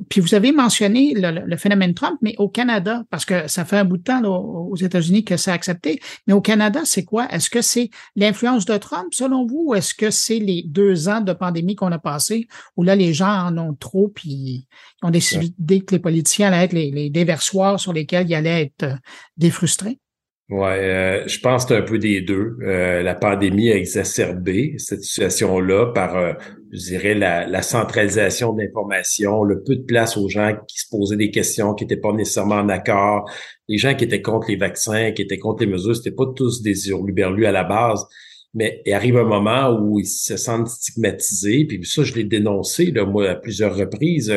[0.09, 3.85] Puis vous avez mentionné le, phénomène Trump, mais au Canada, parce que ça fait un
[3.85, 7.27] bout de temps aux États-Unis que c'est accepté, mais au Canada, c'est quoi?
[7.31, 11.21] Est-ce que c'est l'influence de Trump, selon vous, ou est-ce que c'est les deux ans
[11.21, 14.67] de pandémie qu'on a passé, où là, les gens en ont trop, puis
[15.01, 18.63] ils ont décidé que les politiciens allaient être les, les déversoirs sur lesquels ils allaient
[18.63, 18.97] être
[19.37, 19.99] défrustrés?
[20.47, 22.57] Ouais, euh, je pense que c'est un peu des deux.
[22.61, 26.33] Euh, la pandémie a exacerbé cette situation-là par, euh,
[26.71, 30.85] je dirais, la, la centralisation de l'information, le peu de place aux gens qui se
[30.91, 33.27] posaient des questions, qui n'étaient pas nécessairement en accord,
[33.67, 36.61] les gens qui étaient contre les vaccins, qui étaient contre les mesures, c'était pas tous
[36.61, 38.05] des hurluberlus à la base.
[38.53, 42.91] mais il arrive un moment où ils se sentent stigmatisés, puis ça, je l'ai dénoncé,
[42.91, 44.31] là, moi, à plusieurs reprises.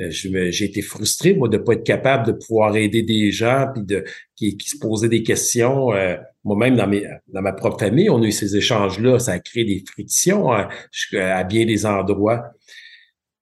[0.00, 3.84] Euh, j'ai été frustré, moi, de pas être capable de pouvoir aider des gens, puis
[3.84, 4.04] de
[4.36, 5.92] qui, se posaient des questions.
[5.92, 9.18] Euh, moi-même, dans, mes, dans ma propre famille, on a eu ces échanges-là.
[9.18, 10.68] Ça a créé des frictions hein,
[11.14, 12.44] à bien des endroits.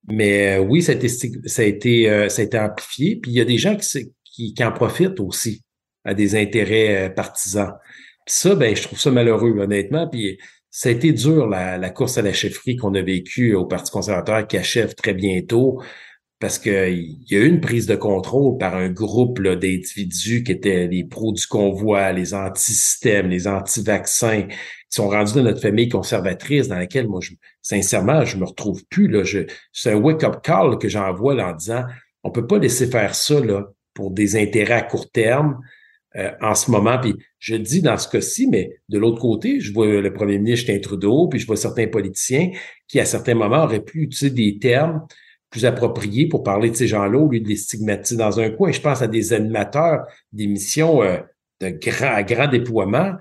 [0.09, 3.17] Mais euh, oui, ça a été, ça a été, ça a été amplifié.
[3.17, 5.63] Puis il y a des gens qui, qui, qui en profitent aussi
[6.05, 7.75] à des intérêts partisans.
[8.27, 10.09] Puis ça, ben, je trouve ça malheureux, honnêtement.
[10.09, 10.39] Puis
[10.71, 13.93] ça a été dur, la, la course à la chefferie qu'on a vécue au Parti
[13.93, 15.81] conservateur qui achève très bientôt
[16.41, 20.87] parce qu'il y a eu une prise de contrôle par un groupe d'individus qui étaient
[20.87, 24.57] les pros du convoi, les anti-systèmes, les anti-vaccins, qui
[24.91, 29.09] sont rendus dans notre famille conservatrice dans laquelle, moi, je, sincèrement, je me retrouve plus.
[29.09, 29.23] Là.
[29.73, 31.85] c'est un wake-up call que j'envoie en disant
[32.23, 35.59] on peut pas laisser faire ça là, pour des intérêts à court terme
[36.17, 36.99] euh, en ce moment.
[36.99, 40.67] Puis je dis dans ce cas-ci, mais de l'autre côté, je vois le premier ministre
[40.67, 42.51] Justin Trudeau, puis je vois certains politiciens
[42.87, 45.05] qui, à certains moments, auraient pu utiliser des termes
[45.51, 48.71] plus approprié pour parler de ces gens-là au lieu de les stigmatiser dans un coin.
[48.71, 51.19] Je pense à des animateurs d'émissions euh,
[51.61, 53.15] de grand, grand déploiement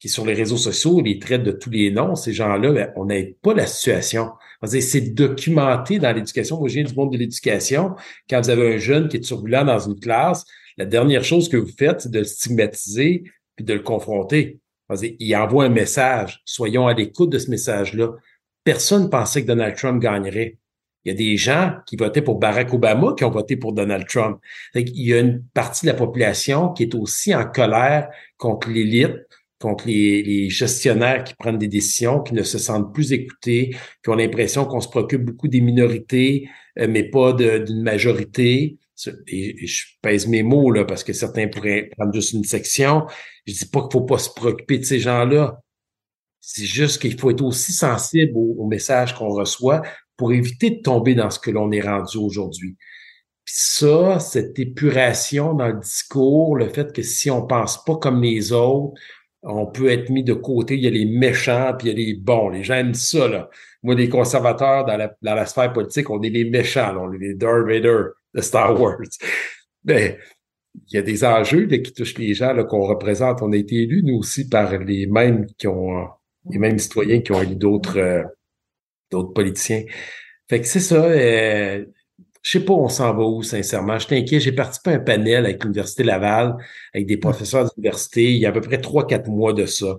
[0.00, 2.14] qui, sur les réseaux sociaux, les traitent de tous les noms.
[2.14, 4.30] Ces gens-là, ben, on n'aide pas la situation.
[4.64, 6.58] C'est documenté dans l'éducation.
[6.58, 7.94] Moi, je viens du monde de l'éducation.
[8.28, 10.44] Quand vous avez un jeune qui est turbulent dans une classe,
[10.76, 13.24] la dernière chose que vous faites, c'est de le stigmatiser
[13.56, 14.58] puis de le confronter.
[15.00, 16.42] Il envoie un message.
[16.44, 18.12] Soyons à l'écoute de ce message-là.
[18.64, 20.58] Personne pensait que Donald Trump gagnerait.
[21.04, 24.06] Il y a des gens qui votaient pour Barack Obama qui ont voté pour Donald
[24.06, 24.38] Trump.
[24.74, 29.16] Il y a une partie de la population qui est aussi en colère contre l'élite,
[29.60, 34.14] contre les, gestionnaires qui prennent des décisions, qui ne se sentent plus écoutés, qui ont
[34.14, 38.78] l'impression qu'on se préoccupe beaucoup des minorités, euh, mais pas d'une majorité.
[39.26, 43.06] Et, je pèse mes mots là parce que certains pourraient prendre juste une section.
[43.46, 45.60] Je dis pas qu'il faut pas se préoccuper de ces gens-là.
[46.40, 49.82] C'est juste qu'il faut être aussi sensible au message qu'on reçoit
[50.16, 52.76] pour éviter de tomber dans ce que l'on est rendu aujourd'hui.
[53.44, 58.22] Puis ça, cette épuration dans le discours, le fait que si on pense pas comme
[58.22, 58.94] les autres,
[59.42, 60.76] on peut être mis de côté.
[60.76, 62.48] Il y a les méchants, puis il y a les bons.
[62.48, 63.50] Les gens aiment ça, là.
[63.82, 67.66] Moi, les conservateurs dans la, sphère politique, on est les méchants, on est les Darth
[67.66, 68.96] Vader de Star Wars.
[69.84, 70.18] Mais
[70.88, 73.42] il y a des enjeux qui touchent les gens qu'on représente.
[73.42, 76.08] On a été élus, nous aussi, par les mêmes qui ont
[76.50, 78.22] les mêmes citoyens qui ont élu d'autres euh,
[79.14, 79.84] d'autres politiciens.
[80.48, 81.04] Fait que c'est ça.
[81.04, 81.84] Euh,
[82.42, 83.98] je sais pas on s'en va où, sincèrement.
[83.98, 84.42] Je t'inquiète.
[84.42, 86.56] J'ai participé à un panel avec l'Université Laval,
[86.94, 89.98] avec des professeurs d'université, il y a à peu près trois, quatre mois de ça.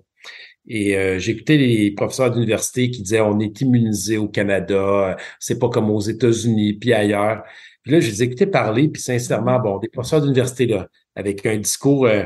[0.68, 5.70] Et euh, j'écoutais les professeurs d'université qui disaient on est immunisé au Canada, c'est pas
[5.70, 7.44] comme aux États-Unis, puis ailleurs.
[7.84, 11.58] Puis là, je les écoutais parler, puis sincèrement, bon, des professeurs d'université, là, avec un
[11.58, 12.26] discours euh,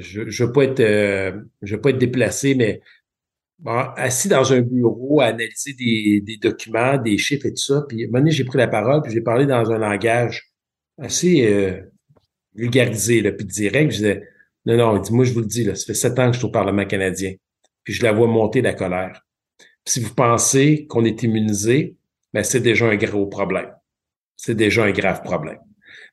[0.00, 2.80] je ne veux pas être euh, je veux pas être déplacé, mais
[3.66, 7.84] assis dans un bureau à analyser des, des, documents, des chiffres et tout ça.
[7.88, 10.52] Puis à un moment donné, j'ai pris la parole, puis j'ai parlé dans un langage
[10.98, 11.80] assez euh,
[12.54, 13.92] vulgarisé, là, puis direct.
[13.92, 14.28] Je disais,
[14.66, 16.46] non, non, moi, je vous le dis, là, ça fait sept ans que je suis
[16.46, 17.34] au Parlement canadien.
[17.84, 19.22] Puis je la vois monter la colère.
[19.58, 21.96] Puis si vous pensez qu'on est immunisé,
[22.32, 23.70] ben, c'est déjà un gros problème.
[24.36, 25.58] C'est déjà un grave problème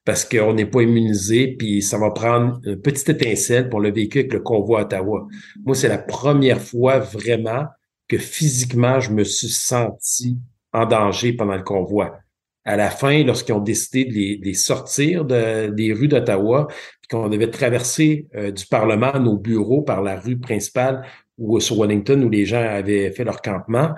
[0.10, 4.22] parce qu'on n'est pas immunisé, puis ça va prendre une petite étincelle pour le véhicule
[4.22, 5.28] avec le convoi à Ottawa.
[5.64, 7.66] Moi, c'est la première fois vraiment
[8.08, 10.40] que physiquement, je me suis senti
[10.74, 12.18] en danger pendant le convoi.
[12.66, 17.52] À la fin, lorsqu'ils ont décidé de les, sortir des rues d'Ottawa, puis qu'on devait
[17.52, 21.06] traverser euh, du Parlement nos bureaux par la rue principale
[21.38, 23.92] ou sur Wellington où les gens avaient fait leur campement,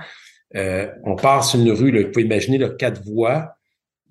[0.58, 3.56] euh, on passe une rue, là, vous pouvez imaginer là, quatre voies,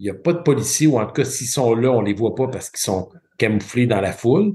[0.01, 2.15] il n'y a pas de policiers, ou en tout cas, s'ils sont là, on les
[2.15, 4.55] voit pas parce qu'ils sont camouflés dans la foule.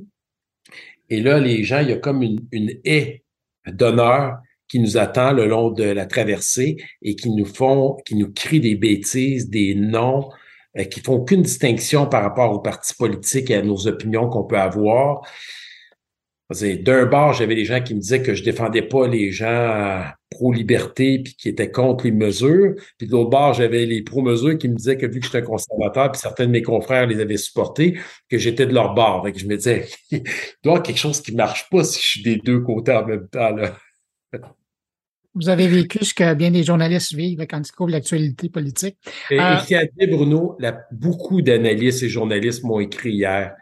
[1.12, 3.24] Et là, les gens, il y a comme une, une haie
[3.68, 8.34] d'honneur qui nous attend le long de la traversée et qui nous font, qui nous
[8.34, 10.30] crient des bêtises, des noms,
[10.78, 14.46] euh, qui font aucune distinction par rapport aux partis politiques et à nos opinions qu'on
[14.46, 15.22] peut avoir.
[16.52, 21.20] D'un bord, j'avais des gens qui me disaient que je défendais pas les gens pro-liberté
[21.20, 22.76] puis qui étaient contre les mesures.
[23.00, 25.42] Puis de l'autre bord, j'avais les pro-mesures qui me disaient que vu que j'étais un
[25.42, 27.98] conservateur, puis certains de mes confrères les avaient supportés,
[28.30, 29.24] que j'étais de leur bord.
[29.26, 32.00] Fait que je me disais, il doit y avoir quelque chose qui marche pas si
[32.00, 33.56] je suis des deux côtés en même temps.
[33.56, 33.76] Là.
[35.34, 38.98] Vous avez vécu ce que bien des journalistes vivent quand ils couvrent l'actualité politique.
[39.32, 40.58] Et, euh, et Bruno,
[40.92, 43.54] beaucoup d'analystes et journalistes m'ont écrit hier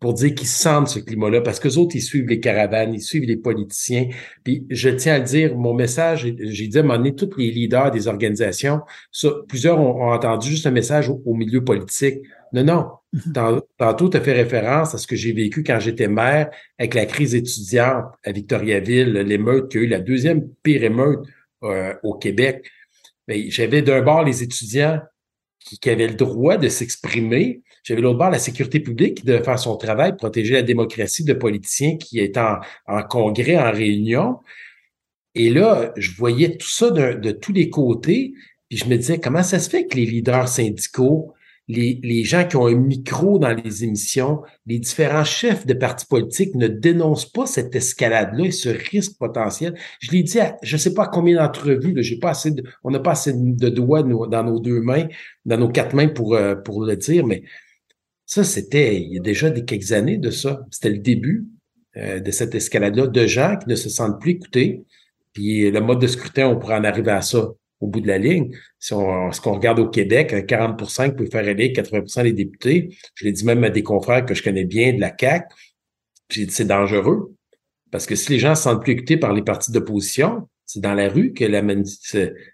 [0.00, 3.24] pour dire qu'ils sentent ce climat-là, parce que autres, ils suivent les caravanes, ils suivent
[3.24, 4.08] les politiciens.
[4.44, 7.36] Puis je tiens à le dire, mon message, j'ai dit à un moment donné, tous
[7.36, 8.80] les leaders des organisations,
[9.10, 12.18] ça, plusieurs ont, entendu juste un message au, milieu politique.
[12.52, 12.86] Non, non.
[13.12, 13.60] Mhm.
[13.76, 17.04] Tantôt, tu as fait référence à ce que j'ai vécu quand j'étais maire avec la
[17.04, 21.26] crise étudiante à Victoriaville, l'émeute qui a eu la deuxième pire émeute
[21.64, 22.70] euh, au Québec.
[23.26, 25.00] J'avais d'un bord les étudiants
[25.58, 29.58] qui, qui avaient le droit de s'exprimer, j'avais l'autre bord la sécurité publique devait faire
[29.58, 32.38] son travail, protéger la démocratie de politiciens qui étaient
[32.86, 34.40] en, congrès, en réunion.
[35.34, 38.34] Et là, je voyais tout ça de, de, tous les côtés,
[38.68, 41.32] puis je me disais, comment ça se fait que les leaders syndicaux,
[41.66, 46.06] les, les, gens qui ont un micro dans les émissions, les différents chefs de partis
[46.06, 49.74] politiques ne dénoncent pas cette escalade-là et ce risque potentiel?
[50.00, 52.90] Je l'ai dit à, je ne sais pas combien d'entrevues, j'ai pas assez de, on
[52.90, 55.08] n'a pas assez de doigts dans nos deux mains,
[55.46, 57.44] dans nos quatre mains pour, euh, pour le dire, mais
[58.28, 60.60] ça, c'était il y a déjà des quelques années de ça.
[60.70, 61.46] C'était le début
[61.96, 64.84] euh, de cette escalade-là de gens qui ne se sentent plus écoutés.
[65.32, 67.48] Puis le mode de scrutin, on pourrait en arriver à ça
[67.80, 68.50] au bout de la ligne.
[68.78, 72.34] Si on, ce qu'on regarde au Québec, un 40 qui peut faire élire 80% des
[72.34, 72.94] députés.
[73.14, 75.50] Je l'ai dit même à des confrères que je connais bien de la CAC.
[76.28, 77.34] J'ai dit c'est dangereux.
[77.90, 80.92] Parce que si les gens se sentent plus écoutés par les partis d'opposition, c'est dans
[80.92, 81.62] la rue que la,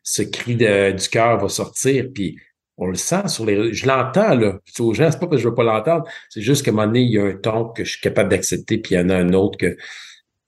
[0.04, 2.06] ce, cri du cœur va sortir.
[2.14, 2.36] Puis
[2.76, 4.58] on le sent sur les Je l'entends, là.
[4.78, 6.04] Aux gens, c'est pas que je veux pas l'entendre.
[6.28, 8.30] C'est juste qu'à un moment donné, il y a un ton que je suis capable
[8.30, 9.76] d'accepter, puis il y en a un autre que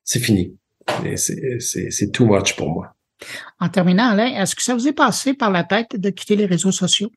[0.05, 0.57] c'est fini.
[1.17, 2.95] C'est too much pour moi.
[3.61, 6.47] En terminant, Alain, est-ce que ça vous est passé par la tête de quitter les
[6.47, 7.11] réseaux sociaux?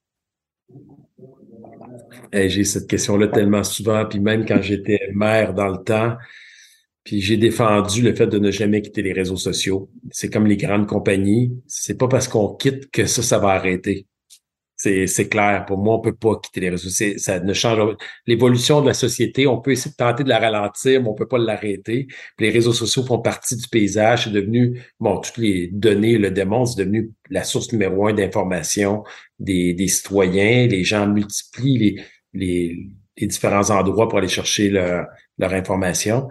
[2.31, 6.15] j'ai cette question-là tellement souvent, puis même quand j'étais maire dans le temps,
[7.03, 9.89] puis j'ai défendu le fait de ne jamais quitter les réseaux sociaux.
[10.11, 11.51] C'est comme les grandes compagnies.
[11.65, 14.05] C'est pas parce qu'on quitte que ça, ça va arrêter.
[14.81, 15.65] C'est clair.
[15.65, 16.89] Pour moi, on peut pas quitter les réseaux.
[17.17, 19.45] Ça ne change l'évolution de la société.
[19.45, 22.07] On peut essayer de tenter de la ralentir, mais on peut pas l'arrêter.
[22.39, 24.23] Les réseaux sociaux font partie du paysage.
[24.23, 29.03] C'est devenu, bon, toutes les données le démontrent, c'est devenu la source numéro un d'information
[29.37, 30.67] des, citoyens.
[30.67, 31.99] Les gens multiplient
[32.33, 32.87] les
[33.19, 36.29] différents endroits pour aller chercher leur, leur information.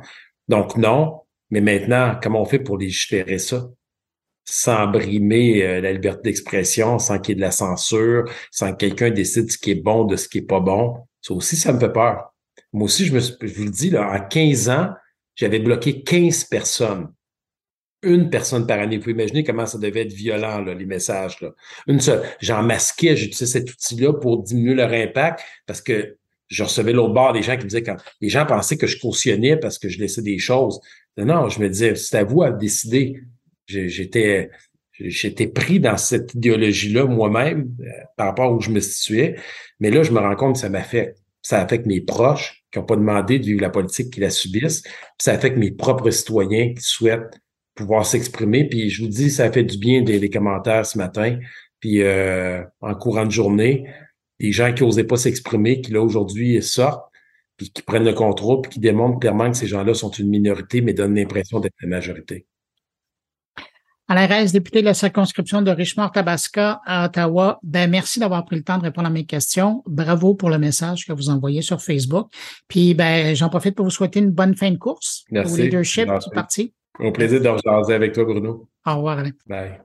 [0.48, 3.68] Donc non, mais maintenant, comment on fait pour légiférer ça?
[4.50, 8.78] Sans brimer euh, la liberté d'expression, sans qu'il y ait de la censure, sans que
[8.78, 10.96] quelqu'un décide ce qui est bon de ce qui est pas bon.
[11.20, 12.32] Ça aussi, ça me fait peur.
[12.72, 14.88] Moi aussi, je me je vous le dis, là, en 15 ans,
[15.34, 17.12] j'avais bloqué 15 personnes.
[18.02, 18.96] Une personne par année.
[18.96, 21.40] Vous pouvez imaginer comment ça devait être violent, là, les messages.
[21.42, 21.50] Là.
[21.86, 22.22] Une seule.
[22.40, 27.34] J'en masquais, j'utilisais cet outil-là pour diminuer leur impact parce que je recevais l'autre bord
[27.34, 29.98] des gens qui me disaient quand les gens pensaient que je cautionnais parce que je
[29.98, 30.80] laissais des choses.
[31.18, 33.20] Non, je me disais, c'est à vous à décider.
[33.68, 34.50] J'étais
[35.00, 37.84] j'étais pris dans cette idéologie-là moi-même euh,
[38.16, 39.36] par rapport à où je me situais.
[39.80, 41.18] Mais là, je me rends compte que ça m'affecte.
[41.42, 44.82] Ça affecte mes proches qui n'ont pas demandé de la politique, qui la subissent.
[45.18, 47.40] Ça affecte mes propres citoyens qui souhaitent
[47.74, 48.68] pouvoir s'exprimer.
[48.68, 51.38] Puis je vous dis, ça fait du bien des, commentaires ce matin.
[51.80, 53.86] Puis euh, en courant de journée,
[54.40, 57.08] des gens qui n'osaient pas s'exprimer, qui là aujourd'hui sortent,
[57.56, 60.80] puis qui prennent le contrôle, puis qui démontrent clairement que ces gens-là sont une minorité,
[60.80, 62.46] mais donnent l'impression d'être la majorité.
[64.10, 68.62] Alain Reyes, député de la circonscription de Richmond-Tabasca à Ottawa, ben merci d'avoir pris le
[68.62, 69.82] temps de répondre à mes questions.
[69.86, 72.28] Bravo pour le message que vous envoyez sur Facebook.
[72.68, 75.52] Puis ben j'en profite pour vous souhaiter une bonne fin de course merci.
[75.52, 76.72] au leadership du parti.
[76.98, 78.68] Au plaisir de vous avec toi, Bruno.
[78.86, 79.32] Au revoir, Alain.
[79.46, 79.78] Bye.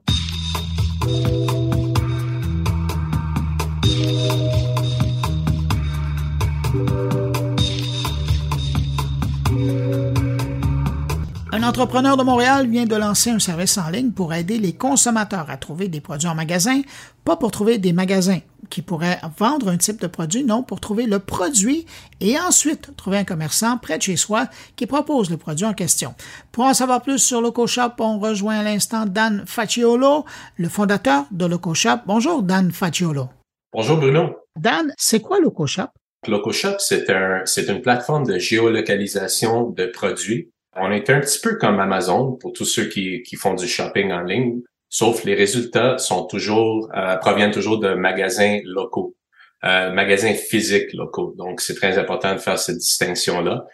[11.64, 15.50] Un entrepreneur de Montréal vient de lancer un service en ligne pour aider les consommateurs
[15.50, 16.82] à trouver des produits en magasin,
[17.24, 21.06] pas pour trouver des magasins qui pourraient vendre un type de produit, non, pour trouver
[21.06, 21.86] le produit
[22.20, 26.16] et ensuite trouver un commerçant près de chez soi qui propose le produit en question.
[26.52, 30.26] Pour en savoir plus sur LocoShop, on rejoint à l'instant Dan Facciolo,
[30.58, 32.00] le fondateur de LocoShop.
[32.06, 33.30] Bonjour Dan Facciolo.
[33.72, 34.36] Bonjour Bruno.
[34.60, 35.88] Dan, c'est quoi LocoShop?
[36.28, 41.56] LocoShop, c'est un, c'est une plateforme de géolocalisation de produits on est un petit peu
[41.58, 45.98] comme Amazon pour tous ceux qui, qui font du shopping en ligne, sauf les résultats
[45.98, 49.16] euh, proviennent toujours de magasins locaux,
[49.64, 51.34] euh, magasins physiques locaux.
[51.38, 53.66] Donc c'est très important de faire cette distinction là.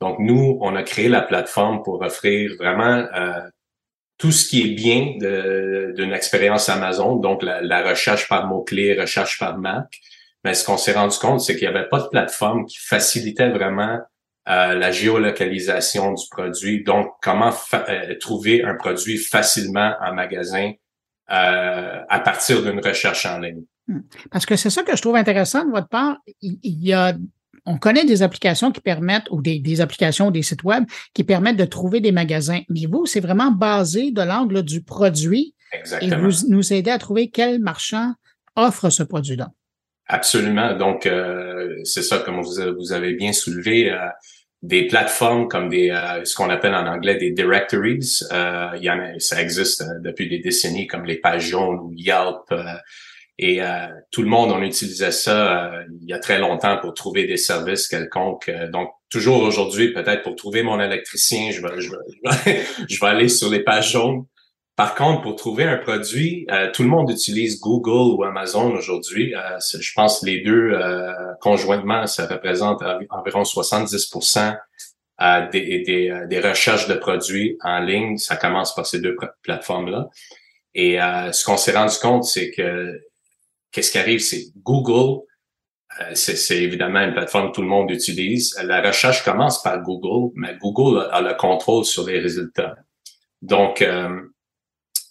[0.00, 3.40] Donc nous, on a créé la plateforme pour offrir vraiment euh,
[4.18, 5.14] tout ce qui est bien
[5.94, 9.98] d'une expérience Amazon, donc la, la recherche par mots-clés, recherche par marque.
[10.44, 13.48] Mais ce qu'on s'est rendu compte, c'est qu'il n'y avait pas de plateforme qui facilitait
[13.48, 13.98] vraiment
[14.46, 16.84] la géolocalisation du produit.
[16.84, 20.72] Donc, comment euh, trouver un produit facilement en magasin
[21.30, 23.62] euh, à partir d'une recherche en ligne?
[23.88, 24.00] Hmm.
[24.30, 26.18] Parce que c'est ça que je trouve intéressant de votre part.
[26.40, 27.14] Il y a
[27.68, 30.84] on connaît des applications qui permettent, ou des, des applications, des sites web
[31.14, 32.60] qui permettent de trouver des magasins.
[32.68, 35.54] Mais vous, c'est vraiment basé de l'angle du produit.
[35.72, 36.16] Exactement.
[36.16, 38.14] Et vous nous aidez à trouver quel marchand
[38.54, 39.50] offre ce produit-là.
[40.06, 40.74] Absolument.
[40.74, 43.98] Donc, euh, c'est ça, comme vous, vous avez bien soulevé, euh,
[44.66, 48.20] des plateformes comme des euh, ce qu'on appelle en anglais des directories.
[48.32, 51.78] Euh, il y en a, ça existe euh, depuis des décennies comme les pages jaunes
[51.78, 52.52] ou Yelp.
[53.38, 53.60] et
[54.10, 57.86] tout le monde, on utilisait ça il y a très longtemps pour trouver des services
[57.86, 58.50] quelconques.
[58.72, 63.28] donc, toujours aujourd'hui, peut-être pour trouver mon électricien, je vais, je vais, je vais aller
[63.28, 64.24] sur les pages jaunes.
[64.76, 69.34] Par contre, pour trouver un produit, euh, tout le monde utilise Google ou Amazon aujourd'hui.
[69.34, 74.58] Euh, je pense que les deux euh, conjointement, ça représente environ 70%
[75.50, 78.18] des, des, des, recherches de produits en ligne.
[78.18, 80.10] Ça commence par ces deux plateformes-là.
[80.74, 80.98] Et
[81.32, 83.00] ce qu'on s'est rendu compte, c'est que
[83.72, 85.22] qu'est-ce qui arrive, c'est Google,
[86.12, 88.54] c'est évidemment une plateforme que tout le monde utilise.
[88.62, 92.76] La recherche commence par Google, mais Google a, a le contrôle sur les résultats.
[93.40, 93.82] Donc,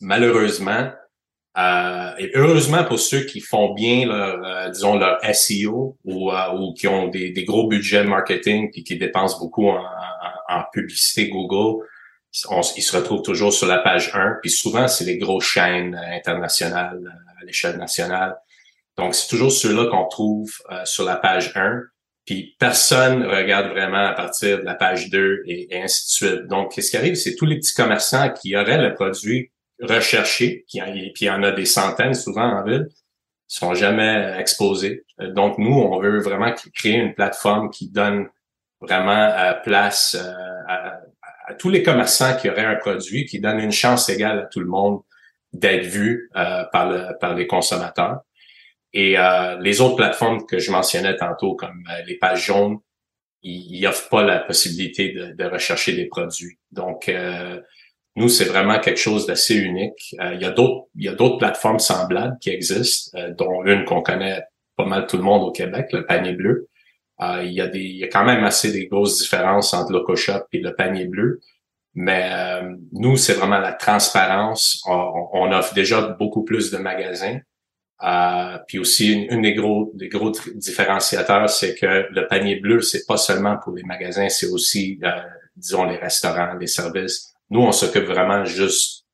[0.06, 0.92] malheureusement,
[1.58, 6.54] euh, et heureusement pour ceux qui font bien leur, euh, disons, leur SEO ou, euh,
[6.54, 9.84] ou qui ont des, des, gros budgets marketing et qui dépensent beaucoup en,
[10.50, 11.86] en, publicité Google,
[12.76, 14.40] ils se retrouvent toujours sur la page 1.
[14.42, 17.02] Puis souvent, c'est les grosses chaînes internationales
[17.42, 18.36] à l'échelle nationale.
[18.98, 20.52] Donc, c'est toujours ceux-là qu'on trouve
[20.84, 21.82] sur la page 1.
[22.26, 26.48] Puis personne regarde vraiment à partir de la page 2 et, et ainsi de suite.
[26.48, 29.52] Donc, ce qui arrive, c'est tous les petits commerçants qui auraient le produit
[29.82, 30.80] recherchés, puis
[31.22, 32.88] il y en a des centaines souvent en ville,
[33.48, 35.06] sont jamais exposés.
[35.22, 38.28] Euh, donc nous, on veut vraiment créer une plateforme qui donne
[38.82, 40.32] vraiment euh, place euh,
[40.68, 44.60] à, tous les commerçants qui auraient un produit, qui donne une chance égale à tout
[44.60, 45.02] le monde
[45.54, 48.22] d'être vu par, le, par les consommateurs.
[48.94, 49.16] Et
[49.60, 52.80] les autres plateformes que je mentionnais tantôt, comme les pages jaunes,
[53.44, 56.58] ils n'offrent pas la possibilité de, de, rechercher des produits.
[56.72, 57.12] Donc,
[58.16, 60.16] nous, c'est vraiment quelque chose d'assez unique.
[60.22, 63.64] Euh, il y a d'autres, il y a d'autres plateformes semblables qui existent, euh, dont
[63.66, 64.42] une qu'on connaît
[64.78, 66.70] pas mal tout le monde au Québec, le panier bleu.
[67.22, 69.92] Euh, il y a des, il y a quand même assez des grosses différences entre
[69.92, 71.42] LocoShop et le panier bleu.
[71.98, 72.30] Mais
[72.92, 74.84] nous, c'est vraiment la transparence.
[74.86, 77.40] On, offre déjà beaucoup plus de magasins.
[78.68, 83.16] puis aussi, une, des gros des gros différenciateurs, c'est que le panier bleu, c'est pas
[83.16, 85.00] seulement pour les magasins, c'est aussi,
[85.56, 89.06] disons, les restaurants, les services nous, on s'occupe vraiment juste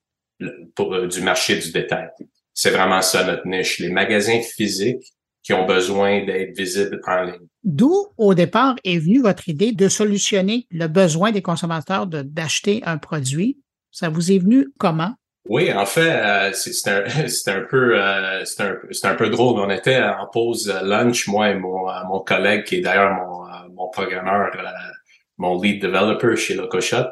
[0.76, 2.10] pour, euh, du marché du détail.
[2.54, 3.80] C'est vraiment ça notre niche.
[3.80, 5.14] Les magasins physiques
[5.44, 7.48] qui ont besoin d'être visibles en ligne.
[7.64, 12.98] D'où, au départ, est venue votre idée de solutionner le besoin des consommateurs d'acheter un
[12.98, 13.58] produit?
[13.92, 15.16] Ça vous est venu comment?
[15.46, 17.04] Oui, en fait, euh, c'est un,
[17.58, 19.60] un peu euh, c'est un, un, peu drôle.
[19.60, 23.90] On était en pause lunch, moi et mon, mon collègue, qui est d'ailleurs mon, mon
[23.90, 24.52] programmeur,
[25.38, 27.08] mon lead developer chez LocoShop.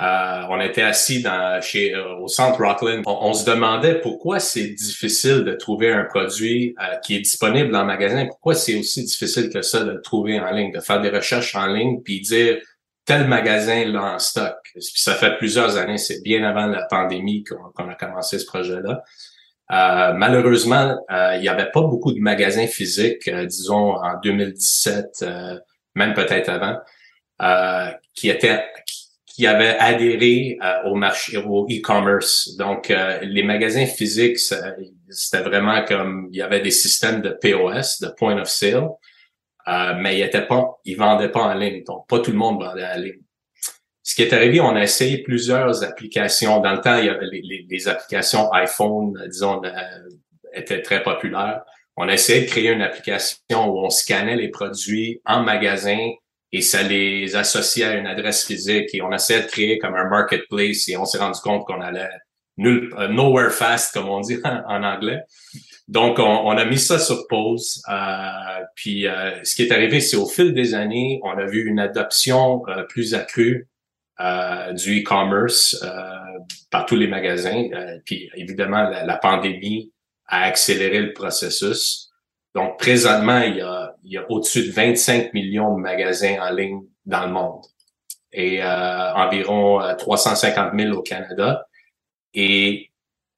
[0.00, 1.24] Euh, on était assis
[1.60, 3.02] chez, euh, au centre Rockland.
[3.04, 7.84] On, se demandait pourquoi c'est difficile de trouver un produit euh, qui est disponible le
[7.84, 8.26] magasin.
[8.26, 11.56] Pourquoi c'est aussi difficile que ça de le trouver en ligne, de faire des recherches
[11.56, 12.58] en ligne, puis dire
[13.06, 14.54] tel magasin l'a en stock.
[14.78, 19.02] Ça fait plusieurs années, c'est bien avant la pandémie qu'on a commencé ce projet-là.
[20.12, 20.94] malheureusement,
[21.34, 25.24] il n'y avait pas beaucoup de magasins physiques, disons en 2017,
[25.94, 26.76] même peut-être avant,
[28.14, 28.62] qui étaient
[29.38, 32.56] qui avaient adhéré euh, au marché, au e-commerce.
[32.56, 38.00] Donc, euh, les magasins physiques, c'était vraiment comme il y avait des systèmes de POS,
[38.00, 38.88] de point of sale,
[39.68, 41.84] euh, mais ils étaient pas, ils vendaient pas en ligne.
[41.84, 43.20] Donc, pas tout le monde vendait en ligne.
[44.02, 46.58] Ce qui est arrivé, on a essayé plusieurs applications.
[46.58, 49.62] Dans le temps, il y avait les, les, applications iPhone, disons,
[50.52, 51.62] étaient très populaires.
[51.96, 56.10] On a essayé de créer une application où on scannait les produits en magasin
[56.52, 60.08] et ça les associait à une adresse physique et on essayait de créer comme un
[60.08, 62.08] marketplace et on s'est rendu compte qu'on allait
[62.56, 65.20] nulle, euh, nowhere fast comme on dit en, anglais.
[65.86, 67.82] Donc on, a mis ça sur pause.
[67.90, 71.66] Euh, puis euh, ce qui est arrivé, c'est au fil des années, on a vu
[71.66, 73.68] une adoption plus accrue
[74.74, 75.82] du e-commerce
[76.70, 77.68] par tous les magasins.
[78.04, 79.92] puis évidemment, la pandémie
[80.26, 82.07] a accéléré le processus.
[82.58, 86.50] Donc, présentement, il y a, il y a au-dessus de 25 millions de magasins en
[86.50, 87.62] ligne dans le monde
[88.32, 91.68] et euh, environ 350 euh, 000 au Canada.
[92.34, 92.90] Et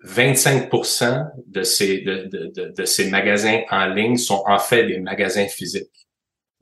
[0.07, 5.49] 25% de ces, de, de, de, ces magasins en ligne sont en fait des magasins
[5.49, 6.09] physiques.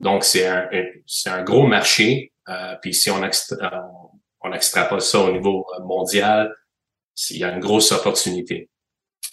[0.01, 0.67] Donc, c'est un,
[1.07, 2.33] c'est un gros marché.
[2.49, 3.89] Euh, puis si on, extra,
[4.41, 6.53] on extrapole ça au niveau mondial,
[7.29, 8.69] il y a une grosse opportunité.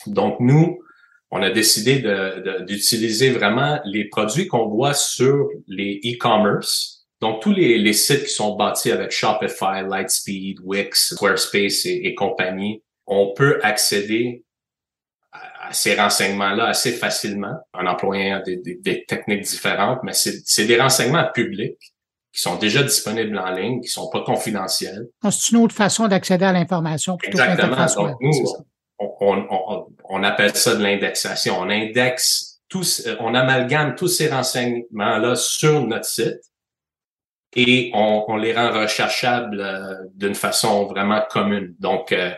[0.06, 0.78] Donc, nous,
[1.30, 2.02] on a décidé
[2.66, 7.06] d'utiliser vraiment les produits qu'on voit sur les e-commerce.
[7.20, 13.32] Donc, tous les, sites qui sont bâtis avec Shopify, Lightspeed, Wix, Squarespace et, compagnie, on
[13.34, 14.44] peut accéder
[15.32, 21.94] à, ces renseignements-là assez facilement en employant des, techniques différentes, mais c'est des renseignements publics
[22.32, 25.06] qui sont déjà disponibles en ligne, qui sont pas confidentiels.
[25.30, 27.86] C'est une autre façon d'accéder à l'information plutôt Exactement.
[27.96, 28.32] Donc, nous,
[28.99, 31.59] on, appelle ça de l'indexation.
[31.59, 36.40] On indexe tous, on amalgame tous ces renseignements-là sur notre site
[37.55, 41.74] et on, les rend recherchables euh, d'une façon vraiment commune.
[41.78, 42.30] Donc, euh,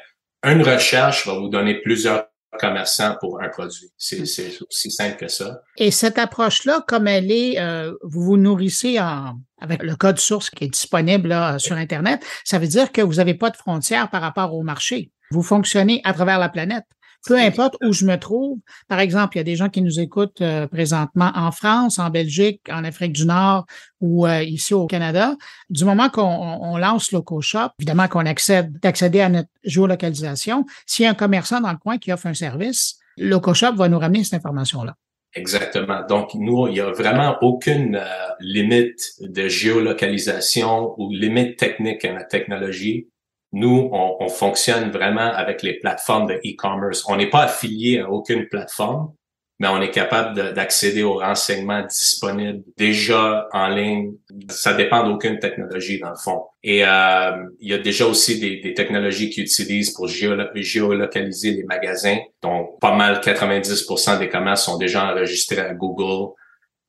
[0.44, 2.26] une recherche va vous donner plusieurs
[2.58, 3.90] commerçants pour un produit.
[3.96, 5.60] C'est aussi simple que ça.
[5.76, 10.64] Et cette approche-là, comme elle est, euh, vous vous nourrissez avec le code source qui
[10.64, 14.22] est disponible là, sur Internet, ça veut dire que vous n'avez pas de frontières par
[14.22, 15.10] rapport au marché.
[15.30, 16.84] Vous fonctionnez à travers la planète.
[17.26, 18.58] Peu importe où je me trouve.
[18.86, 22.10] Par exemple, il y a des gens qui nous écoutent euh, présentement en France, en
[22.10, 23.66] Belgique, en Afrique du Nord
[24.00, 25.34] ou euh, ici au Canada.
[25.68, 30.64] Du moment qu'on lance LocoShop, évidemment qu'on accède d'accéder à notre géolocalisation.
[30.86, 33.98] S'il y a un commerçant dans le coin qui offre un service, LocoShop va nous
[33.98, 34.94] ramener cette information-là.
[35.34, 36.06] Exactement.
[36.08, 38.04] Donc, nous, il n'y a vraiment aucune euh,
[38.40, 43.08] limite de géolocalisation ou limite technique à la technologie
[43.52, 47.04] nous, on, fonctionne vraiment avec les plateformes de e-commerce.
[47.08, 49.12] On n'est pas affilié à aucune plateforme,
[49.58, 54.12] mais on est capable d'accéder aux renseignements disponibles déjà en ligne.
[54.50, 56.42] Ça dépend d'aucune technologie dans le fond.
[56.62, 57.30] Et euh,
[57.60, 62.18] il y a déjà aussi des, des technologies qui utilisent pour géolocaliser les magasins.
[62.42, 66.34] Donc, pas mal 90% des commerces sont déjà enregistrés à Google.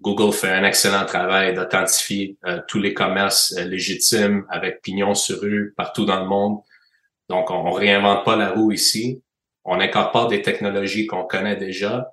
[0.02, 5.42] Google fait un excellent travail d'authentifier euh, tous les commerces euh, légitimes avec pignon sur
[5.42, 6.60] rue partout dans le monde.
[7.28, 9.22] Donc, on, réinvente pas la roue ici.
[9.66, 12.12] On incorpore des technologies qu'on connaît déjà.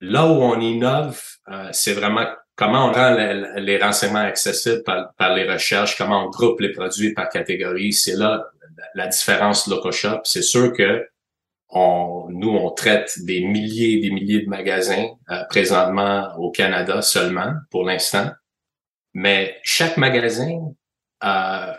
[0.00, 2.26] Là où on innove, euh, c'est vraiment
[2.56, 3.14] comment on rend
[3.56, 7.92] les, renseignements accessibles par, par, les recherches, comment on groupe les produits par catégorie.
[7.92, 8.46] C'est là
[8.94, 10.20] la différence LocoShop.
[10.24, 11.06] C'est sûr que
[11.68, 17.02] on, nous, on traite des milliers et des milliers de magasins euh, présentement au Canada
[17.02, 18.30] seulement, pour l'instant.
[19.14, 20.60] Mais chaque magasin
[21.24, 21.72] euh,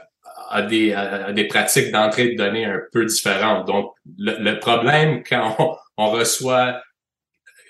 [0.50, 3.68] a, des, pratiques d'entrée de données un peu différentes.
[3.68, 6.82] Donc, le, problème quand on, reçoit,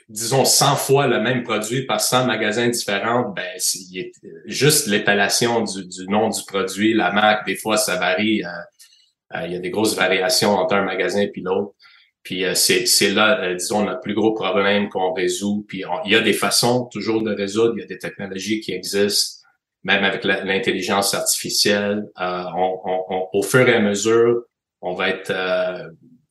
[0.09, 4.11] disons, 100 fois le même produit par 100 magasins différents, ben, c'est
[4.45, 8.43] juste l'épellation du, du, nom du produit, la marque, des fois, ça varie.
[8.43, 11.74] Euh, il y a des grosses variations entre un magasin et l'autre.
[12.28, 15.63] Puis euh, c'est là, euh, disons, notre plus gros problème qu'on résout.
[15.65, 18.73] Puis il y a des façons toujours de résoudre, il y a des technologies qui
[18.73, 19.47] existent,
[19.84, 22.03] même avec l'intelligence artificielle.
[22.19, 24.43] Euh, on, au fur et à mesure,
[24.82, 25.34] on va être,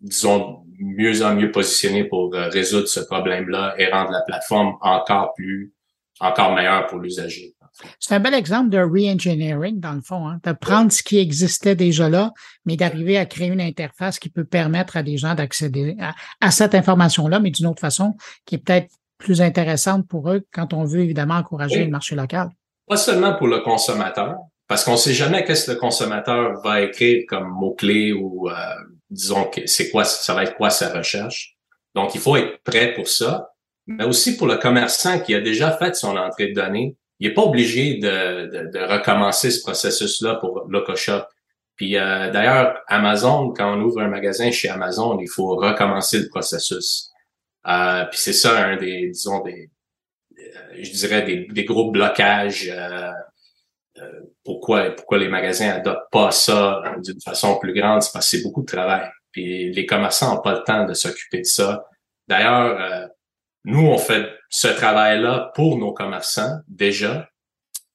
[0.03, 5.73] disons, mieux en mieux positionné pour résoudre ce problème-là et rendre la plateforme encore plus,
[6.21, 7.56] encore meilleure pour l'usager.
[8.01, 11.75] C'est un bel exemple de re-engineering, dans le fond, hein, de prendre ce qui existait
[11.75, 12.33] déjà là,
[12.65, 15.97] mais d'arriver à créer une interface qui peut permettre à des gens d'accéder
[16.41, 20.73] à, cette information-là, mais d'une autre façon, qui est peut-être plus intéressante pour eux quand
[20.73, 22.51] on veut évidemment encourager le marché local.
[22.87, 24.37] Pas seulement pour le consommateur,
[24.69, 28.55] parce qu'on ne sait jamais qu'est-ce que le consommateur va écrire comme mot-clé ou euh,
[29.11, 31.57] disons que c'est quoi, ça va être quoi sa recherche.
[31.95, 33.51] Donc, il faut être prêt pour ça,
[33.87, 37.35] mais aussi pour le commerçant qui a déjà fait son entrée de données il n'est
[37.35, 41.23] pas obligé de, de, de, recommencer ce processus-là pour LocoShop.
[41.77, 46.29] Puis euh, d'ailleurs, Amazon, quand on ouvre un magasin chez Amazon, il faut recommencer le
[46.29, 47.11] processus.
[47.67, 49.71] Euh, puis c'est ça un des, disons, des,
[50.39, 52.71] euh, je dirais des, des gros blocages.
[52.73, 53.13] Euh,
[54.45, 58.43] pourquoi, pourquoi les magasins adoptent pas ça d'une façon plus grande, c'est parce que c'est
[58.43, 59.09] beaucoup de travail.
[59.33, 61.87] Puis les commerçants n'ont pas le temps de s'occuper de ça.
[62.29, 63.09] D'ailleurs,
[63.65, 67.29] nous, on fait ce travail-là pour nos commerçants déjà.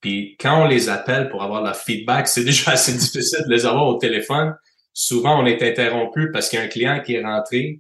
[0.02, 3.66] Puis quand on les appelle pour avoir leur feedback, c'est déjà assez difficile de les
[3.66, 4.56] avoir au téléphone.
[4.93, 7.80] Souvent, on est interrompu parce qu'il y a un client qui est rentré.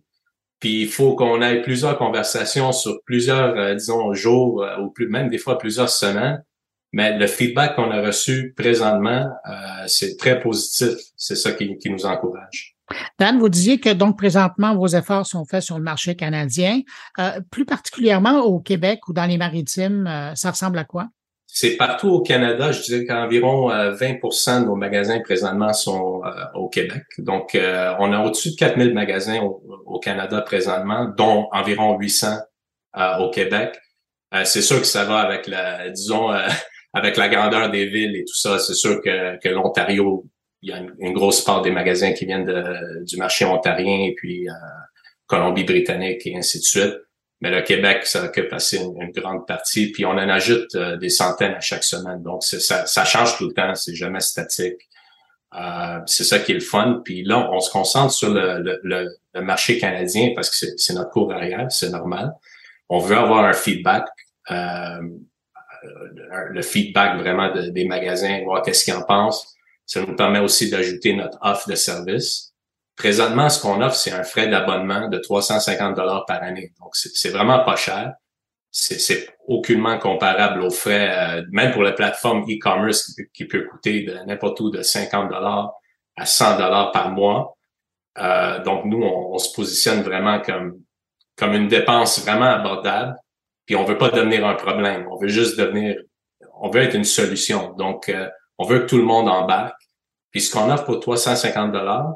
[0.59, 5.29] Puis il faut qu'on ait plusieurs conversations sur plusieurs, euh, disons, jours euh, ou même
[5.29, 6.43] des fois plusieurs semaines.
[6.93, 9.53] Mais le feedback qu'on a reçu présentement, euh,
[9.87, 10.93] c'est très positif.
[11.17, 12.75] C'est ça qui nous encourage.
[13.19, 16.81] Dan, vous disiez que donc présentement vos efforts sont faits sur le marché canadien.
[17.19, 21.07] Euh, plus particulièrement au Québec ou dans les maritimes, euh, ça ressemble à quoi?
[21.47, 22.71] C'est partout au Canada.
[22.71, 26.21] Je dirais qu'environ 20% euh, de nos magasins présentement sont
[26.55, 27.03] au Québec.
[27.17, 32.37] Donc, on a au-dessus de 4000 magasins au, Canada présentement, dont environ 800
[33.19, 33.77] au Québec.
[34.45, 36.29] c'est sûr que ça va avec la, disons,
[36.93, 38.57] avec la grandeur des villes et tout ça.
[38.57, 40.25] C'est sûr que, que l'Ontario
[40.61, 44.13] il y a une, grosse part des magasins qui viennent de, du marché ontarien et
[44.15, 44.53] puis euh,
[45.27, 46.95] Colombie-Britannique et ainsi de suite.
[47.39, 51.09] mais le Québec, ça occupe assez une, grande partie, puis on en ajoute euh, des
[51.09, 52.21] centaines à chaque semaine.
[52.21, 54.77] Donc, ça, ça change tout le temps, c'est jamais statique.
[55.53, 57.01] Euh, c'est ça qui est le fun.
[57.03, 61.09] Puis là, on se concentre sur le, le, le marché canadien parce que c'est notre
[61.09, 62.33] cours arrière, c'est normal.
[62.89, 64.05] On veut avoir un feedback,
[64.51, 65.01] euh,
[66.49, 69.55] le feedback vraiment des magasins, voir qu'est-ce qu'ils en pensent.
[69.91, 72.53] Ça nous permet aussi d'ajouter notre offre de service.
[72.95, 76.71] Présentement, ce qu'on offre, c'est un frais d'abonnement de 350 dollars par année.
[76.79, 78.13] Donc, c'est vraiment pas cher.
[78.71, 84.13] C'est aucunement comparable aux frais, euh, même pour la plateforme e-commerce qui, peut coûter de
[84.25, 85.73] n'importe où de 50 dollars
[86.15, 87.57] à 100 dollars par mois.
[88.17, 90.79] Euh, donc, nous, on, se positionne vraiment comme,
[91.35, 93.17] comme une dépense vraiment abordable.
[93.65, 95.05] Puis, on veut pas devenir un problème.
[95.11, 95.97] On veut juste devenir,
[96.61, 97.73] on veut être une solution.
[97.73, 99.80] Donc, euh, on veut que tout le monde embarque.
[100.31, 102.13] Puis, ce qu'on offre pour 350 dollars,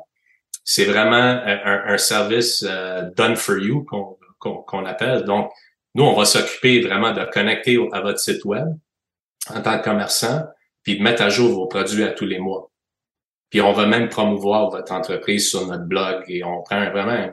[0.64, 3.86] c'est vraiment un, service euh, done for you
[4.40, 5.24] qu'on appelle.
[5.24, 5.52] Donc,
[5.94, 8.68] nous, on va s'occuper vraiment de connecter à votre site web
[9.54, 10.44] en tant que commerçant,
[10.84, 12.72] puis de mettre à jour vos produits à tous les mois.
[13.50, 17.32] Puis on va même promouvoir votre entreprise sur notre blog et on prend vraiment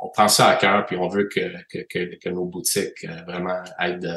[0.00, 3.62] on prend ça à cœur puis on veut que, que, que, nos boutiques euh, vraiment
[3.78, 4.16] aient de,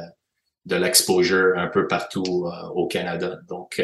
[0.65, 3.37] de l'exposure un peu partout euh, au Canada.
[3.47, 3.79] Donc,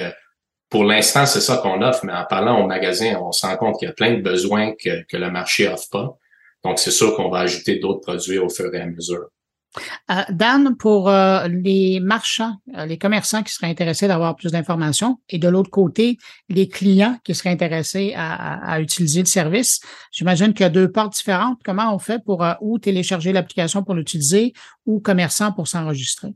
[0.71, 3.77] pour l'instant, c'est ça qu'on offre, mais en parlant au magasin, on se rend compte
[3.77, 6.17] qu'il y a plein de besoins que, le marché offre pas.
[6.63, 9.25] Donc, c'est sûr qu'on va ajouter d'autres produits au fur et à mesure.
[10.09, 15.19] Euh, Dan, pour euh, les marchands, euh, les commerçants qui seraient intéressés d'avoir plus d'informations,
[15.27, 16.17] et de l'autre côté,
[16.47, 19.81] les clients qui seraient intéressés à, utiliser le service,
[20.13, 21.59] j'imagine qu'il y a deux parts différentes.
[21.65, 24.53] Comment on fait pour ou télécharger l'application pour l'utiliser
[24.85, 26.29] ou commerçant pour s'enregistrer?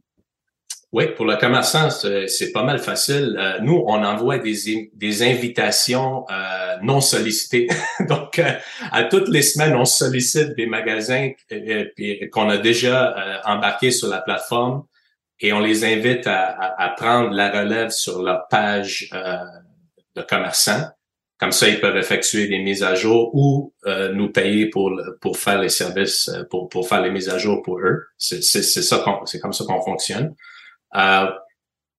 [0.95, 3.35] Oui, pour le commerçant, c'est pas mal facile.
[3.37, 7.67] Euh, nous, on envoie des, des invitations euh, non sollicitées.
[8.07, 8.53] Donc, euh,
[8.93, 11.31] à toutes les semaines, on sollicite des magasins
[12.31, 14.85] qu'on a déjà embarqués sur la plateforme
[15.41, 19.09] et on les invite à, à, prendre la relève sur leur page
[20.15, 20.79] de commerçant.
[21.37, 23.73] Comme ça, ils peuvent effectuer des mises à jour ou
[24.13, 27.79] nous payer pour pour faire les services, pour pour faire les mises à jour pour
[27.79, 28.05] eux.
[28.17, 28.61] C'est ça,
[29.25, 30.33] c'est comme ça qu'on fonctionne.
[30.95, 31.31] Euh,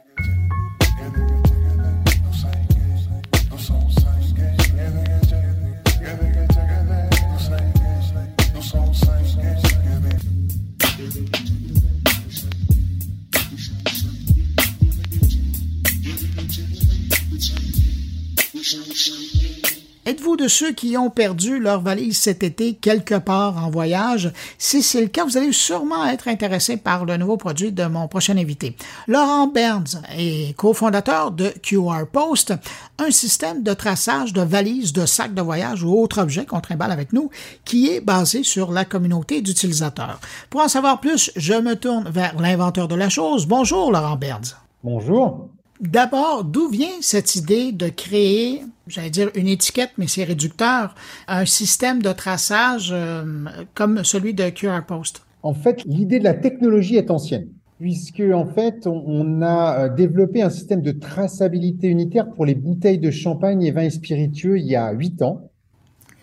[20.08, 24.32] Êtes-vous de ceux qui ont perdu leur valise cet été quelque part en voyage?
[24.56, 28.08] Si c'est le cas, vous allez sûrement être intéressé par le nouveau produit de mon
[28.08, 28.74] prochain invité.
[29.06, 32.54] Laurent Berns est cofondateur de QR Post,
[32.98, 36.92] un système de traçage de valises, de sacs de voyage ou autres objets qu'on trimballe
[36.92, 37.28] avec nous
[37.66, 40.20] qui est basé sur la communauté d'utilisateurs.
[40.48, 43.44] Pour en savoir plus, je me tourne vers l'inventeur de la chose.
[43.44, 44.56] Bonjour Laurent Berns.
[44.82, 45.50] Bonjour.
[45.80, 50.96] D'abord, d'où vient cette idée de créer, j'allais dire une étiquette, mais c'est réducteur,
[51.28, 55.22] un système de traçage euh, comme celui de QR Post?
[55.44, 57.46] En fait, l'idée de la technologie est ancienne,
[57.78, 62.98] puisque en fait, on, a euh, développé un système de traçabilité unitaire pour les bouteilles
[62.98, 65.48] de champagne et vins spiritueux il y a huit ans,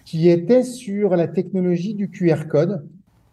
[0.04, 2.86] qui était sur la technologie du QR code.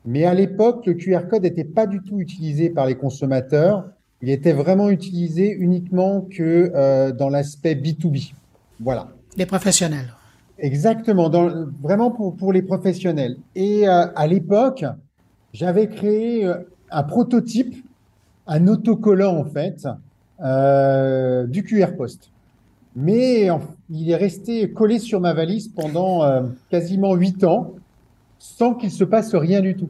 [0.05, 3.91] Mais à l'époque, le QR code n'était pas du tout utilisé par les consommateurs
[4.23, 8.33] il était vraiment utilisé uniquement que euh, dans l'aspect B2B.
[8.81, 9.09] Voilà.
[9.37, 10.12] Les professionnels.
[10.62, 13.37] Exactement, dans, vraiment pour, pour les professionnels.
[13.57, 14.85] Et euh, à l'époque,
[15.53, 16.55] j'avais créé euh,
[16.91, 17.75] un prototype,
[18.47, 19.89] un autocollant en fait,
[20.41, 22.31] euh, du QR Post.
[22.95, 23.49] Mais
[23.91, 27.73] il est resté collé sur ma valise pendant quasiment huit ans
[28.39, 29.89] sans qu'il se passe rien du tout.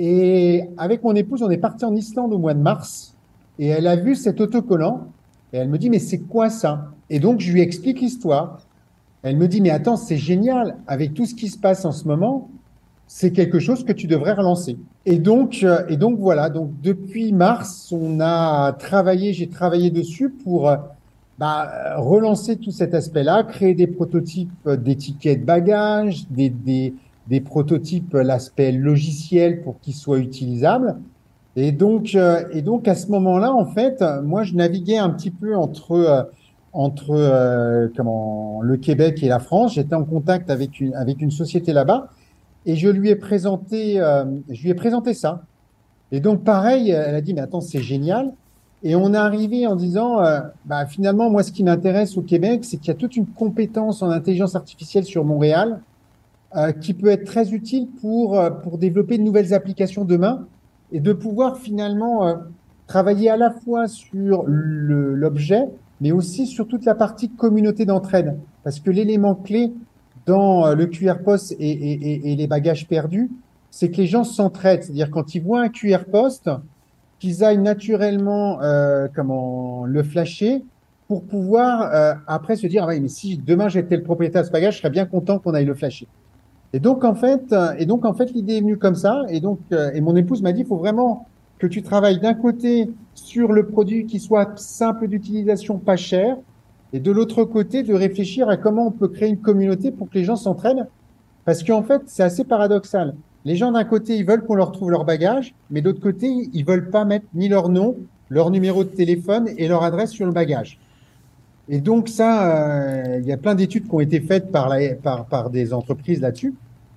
[0.00, 3.11] Et avec mon épouse, on est parti en Islande au mois de mars
[3.58, 5.08] et elle a vu cet autocollant
[5.52, 6.92] et elle me dit mais c'est quoi ça?
[7.10, 8.60] Et donc je lui explique l'histoire.
[9.22, 12.08] Elle me dit mais attends c'est génial avec tout ce qui se passe en ce
[12.08, 12.50] moment,
[13.06, 14.78] c'est quelque chose que tu devrais relancer.
[15.04, 20.30] Et donc euh, et donc voilà donc depuis mars on a travaillé j'ai travaillé dessus
[20.30, 20.76] pour euh,
[21.38, 26.94] bah, relancer tout cet aspect-là, créer des prototypes d'étiquettes bagages, des, des
[27.28, 30.96] des prototypes, l'aspect logiciel pour qu'ils soient utilisables.
[31.56, 35.30] Et donc, euh, et donc à ce moment-là, en fait, moi, je naviguais un petit
[35.30, 36.22] peu entre euh,
[36.72, 39.74] entre euh, comment le Québec et la France.
[39.74, 42.08] J'étais en contact avec une avec une société là-bas,
[42.64, 43.96] et je lui ai présenté
[44.48, 45.42] je lui ai présenté ça.
[46.10, 48.32] Et donc, pareil, elle a dit mais attends, c'est génial.
[48.84, 50.18] Et on est arrivé en disant,
[50.64, 54.02] bah, finalement, moi, ce qui m'intéresse au Québec, c'est qu'il y a toute une compétence
[54.02, 55.80] en intelligence artificielle sur Montréal
[56.80, 60.46] qui peut être très utile pour pour développer de nouvelles applications demain
[60.92, 62.34] et de pouvoir finalement euh,
[62.86, 65.68] travailler à la fois sur l'objet,
[66.00, 68.36] mais aussi sur toute la partie communauté d'entraide.
[68.64, 69.72] Parce que l'élément clé
[70.26, 73.30] dans euh, le QR post et, et, et, les bagages perdus,
[73.70, 74.82] c'est que les gens s'entraident.
[74.82, 76.50] C'est-à-dire quand ils voient un QR post,
[77.22, 80.64] qu'ils aillent naturellement euh, comment le flasher
[81.06, 84.52] pour pouvoir euh, après se dire ah mais si demain j'étais le propriétaire de ce
[84.52, 86.08] bagage, je serais bien content qu'on aille le flasher.
[86.72, 89.22] Et donc en fait, euh, et donc en fait, l'idée est venue comme ça.
[89.28, 91.26] Et donc, euh, et mon épouse m'a dit, il faut vraiment
[91.58, 96.36] que tu travailles d'un côté sur le produit qui soit simple d'utilisation, pas cher,
[96.92, 100.18] et de l'autre côté de réfléchir à comment on peut créer une communauté pour que
[100.18, 100.86] les gens s'entraînent.
[101.44, 103.14] Parce qu'en fait, c'est assez paradoxal.
[103.44, 106.64] Les gens d'un côté, ils veulent qu'on leur trouve leur bagage, mais d'autre côté, ils
[106.64, 107.96] veulent pas mettre ni leur nom,
[108.28, 110.78] leur numéro de téléphone et leur adresse sur le bagage.
[111.68, 114.94] Et donc ça, euh, il y a plein d'études qui ont été faites par, la,
[114.94, 116.54] par, par des entreprises là-dessus.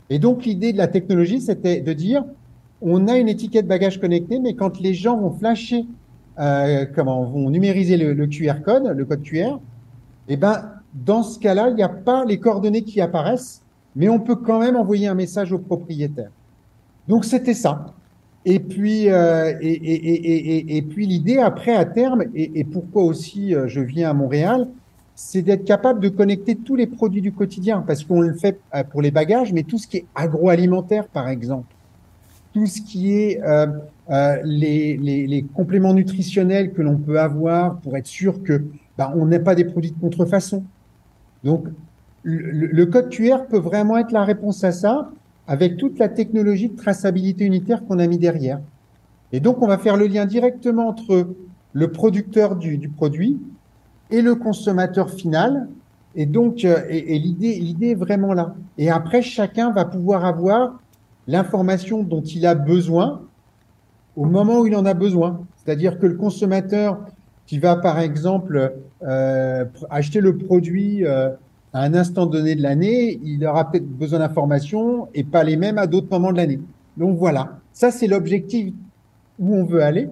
[0.10, 2.24] Et donc l'idée de la technologie, c'était de dire,
[2.82, 5.86] on a une étiquette bagage connecté, mais quand les gens vont flasher,
[6.40, 9.60] euh, comment, vont numériser le, le, QR code, le code QR,
[10.28, 13.62] eh ben dans ce cas-là, il n'y a pas les coordonnées qui apparaissent,
[13.96, 16.30] mais on peut quand même envoyer un message au propriétaire.
[17.08, 17.95] Donc c'était ça.
[18.46, 23.56] Et puis, euh, et, et, et, et, puis l'idée après à terme, et, pourquoi aussi
[23.56, 24.68] euh, je viens à Montréal,
[25.16, 28.84] c'est d'être capable de connecter tous les produits du quotidien, parce qu'on le fait euh,
[28.84, 31.74] pour les bagages, mais tout ce qui est agroalimentaire, par exemple,
[32.54, 33.68] tout ce qui est euh,
[34.10, 38.64] euh, les, les, les, compléments nutritionnels que l'on peut avoir pour être sûr que
[38.98, 40.64] bah, on n'est pas des produits de contrefaçon.
[41.44, 41.66] Donc,
[42.24, 45.10] le, le, code QR peut vraiment être la réponse à ça,
[45.48, 48.60] avec toute la technologie de traçabilité unitaire qu'on a mis derrière.
[49.32, 51.28] Et donc, on va faire le lien directement entre
[51.74, 53.40] le producteur du, du produit
[54.12, 55.68] et le consommateur final.
[56.16, 58.56] Et donc, euh, et, l'idée, l'idée est vraiment là.
[58.78, 60.80] Et après, chacun va pouvoir avoir
[61.28, 63.22] l'information dont il a besoin
[64.16, 65.42] au moment où il en a besoin.
[65.58, 67.00] C'est-à-dire que le consommateur
[67.46, 68.74] qui va, par exemple,
[69.04, 71.30] euh, acheter le produit euh,
[71.76, 75.78] à un instant donné de l'année, il aura peut-être besoin d'informations et pas les mêmes
[75.78, 76.62] à d'autres moments de l'année.
[76.96, 78.74] Donc voilà, ça c'est l'objectif
[79.40, 80.08] où on veut aller.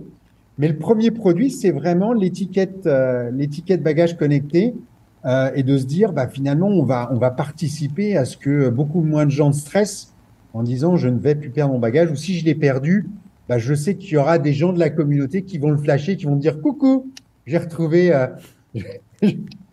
[0.58, 4.76] Mais le premier produit, c'est vraiment l'étiquette, euh, l'étiquette bagage connecté,
[5.24, 8.68] euh, et de se dire, bah, finalement, on va, on va participer à ce que
[8.68, 10.14] beaucoup moins de gens stressent
[10.54, 13.08] en disant, je ne vais plus perdre mon bagage, ou si je l'ai perdu,
[13.48, 16.18] bah, je sais qu'il y aura des gens de la communauté qui vont le flasher,
[16.18, 17.10] qui vont dire, coucou,
[17.46, 18.28] j'ai retrouvé, euh,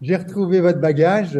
[0.03, 1.37] j'ai retrouvé votre bagage.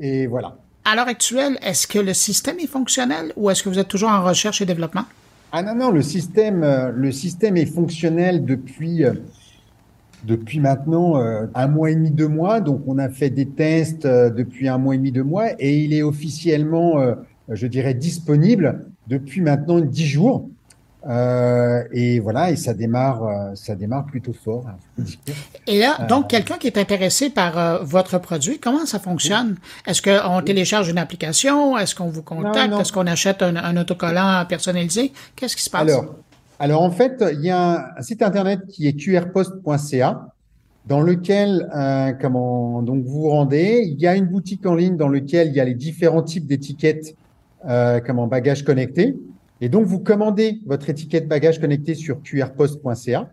[0.00, 0.56] Euh, et voilà.
[0.84, 4.10] À l'heure actuelle, est-ce que le système est fonctionnel ou est-ce que vous êtes toujours
[4.10, 5.04] en recherche et développement?
[5.52, 9.14] Ah non, non, le système, euh, le système est fonctionnel depuis, euh,
[10.24, 11.16] depuis maintenant
[11.54, 12.60] un mois et demi, deux mois.
[12.60, 15.94] Donc, on a fait des tests depuis un mois et demi, deux mois et il
[15.94, 17.02] est officiellement,
[17.48, 20.46] je dirais, disponible depuis maintenant dix jours.
[21.08, 24.66] Euh, et voilà, et ça démarre, euh, ça démarre plutôt fort.
[24.68, 25.04] Hein,
[25.66, 29.56] et là, donc, euh, quelqu'un qui est intéressé par votre produit, comment ça fonctionne?
[29.86, 31.78] Est-ce qu'on télécharge une application?
[31.78, 32.74] Est-ce qu'on vous contacte?
[32.78, 35.12] Est-ce qu'on achète un, autocollant personnalisé?
[35.36, 35.82] Qu'est-ce qui se passe?
[35.82, 36.16] Alors,
[36.58, 40.26] alors en fait, il y a un site internet qui est qrpost.ca
[40.86, 41.66] dans lequel,
[42.20, 43.84] comment donc vous vous rendez.
[43.86, 46.46] Il y a une boutique en ligne dans lequel il y a les différents types
[46.46, 47.14] d'étiquettes,
[48.04, 49.16] comment bagages connectés.
[49.60, 53.30] Et donc, vous commandez votre étiquette bagage connectée sur qrpost.ca.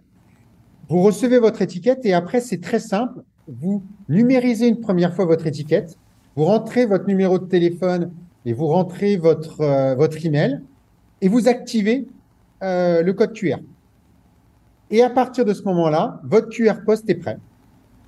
[0.89, 3.21] Vous recevez votre étiquette et après, c'est très simple.
[3.47, 5.97] Vous numérisez une première fois votre étiquette.
[6.35, 8.11] Vous rentrez votre numéro de téléphone
[8.45, 10.61] et vous rentrez votre, euh, votre email
[11.21, 12.07] et vous activez
[12.63, 13.57] euh, le code QR.
[14.89, 17.37] Et à partir de ce moment-là, votre QR post est prêt.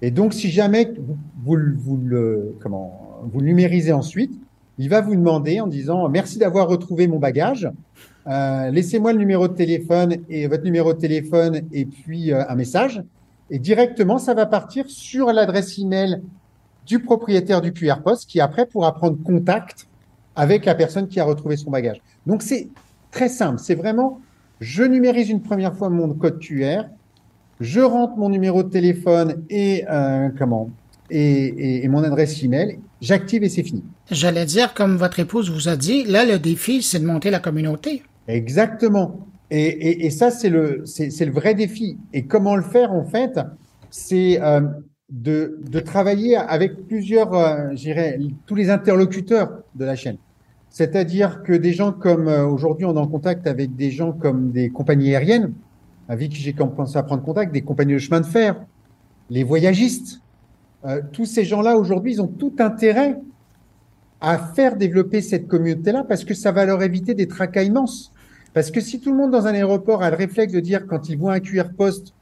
[0.02, 4.40] Et donc, si jamais vous, vous, vous le, comment, vous le numérisez ensuite,
[4.80, 7.70] il va vous demander en disant merci d'avoir retrouvé mon bagage.
[8.28, 12.56] Euh, laissez-moi le numéro de téléphone et votre numéro de téléphone et puis euh, un
[12.56, 13.04] message.
[13.50, 16.22] Et directement, ça va partir sur l'adresse email
[16.88, 19.88] du propriétaire du QR post qui après pourra prendre contact
[20.38, 22.02] avec la personne qui a retrouvé son bagage.
[22.26, 22.70] Donc c'est
[23.12, 23.60] très simple.
[23.60, 24.22] C'est vraiment,
[24.62, 26.84] je numérise une première fois mon code QR,
[27.60, 30.70] je rentre mon numéro de téléphone et euh, comment
[31.10, 32.80] et, et, mon adresse email.
[33.02, 33.84] J'active et c'est fini.
[34.12, 37.40] J'allais dire, comme votre épouse vous a dit, là, le défi, c'est de monter la
[37.40, 38.04] communauté.
[38.28, 39.28] Exactement.
[39.52, 41.98] Et, et, et ça, c'est le, c'est, le vrai défi.
[42.14, 43.40] Et comment le faire, en fait,
[43.90, 44.62] c'est euh,
[45.10, 50.18] de, de travailler avec plusieurs, euh, j'irais, tous les interlocuteurs de la chaîne.
[50.70, 54.52] C'est-à-dire que des gens comme, euh, aujourd'hui, on est en contact avec des gens comme
[54.52, 55.54] des compagnies aériennes,
[56.08, 58.56] avec qui j'ai commencé à prendre contact, des compagnies de chemin de fer,
[59.30, 60.22] les voyagistes.
[60.86, 63.18] Euh, tous ces gens-là, aujourd'hui, ils ont tout intérêt
[64.22, 68.12] à faire développer cette communauté-là parce que ça va leur éviter des tracas immenses.
[68.54, 71.10] Parce que si tout le monde dans un aéroport a le réflexe de dire quand
[71.10, 72.14] ils voient un QR poste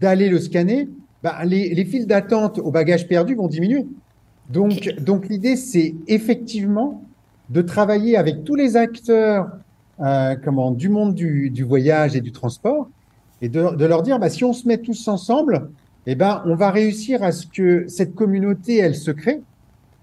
[0.00, 0.88] d'aller le scanner,
[1.22, 3.86] bah, les, les files d'attente aux bagages perdus vont diminuer.
[4.50, 7.02] Donc, donc l'idée, c'est effectivement
[7.50, 9.48] de travailler avec tous les acteurs
[10.00, 12.88] euh, comment, du monde du, du, voyage et du transport
[13.40, 15.70] et de, de leur dire, bah, si on se met tous ensemble,
[16.06, 19.40] eh ben, on va réussir à ce que cette communauté, elle se crée.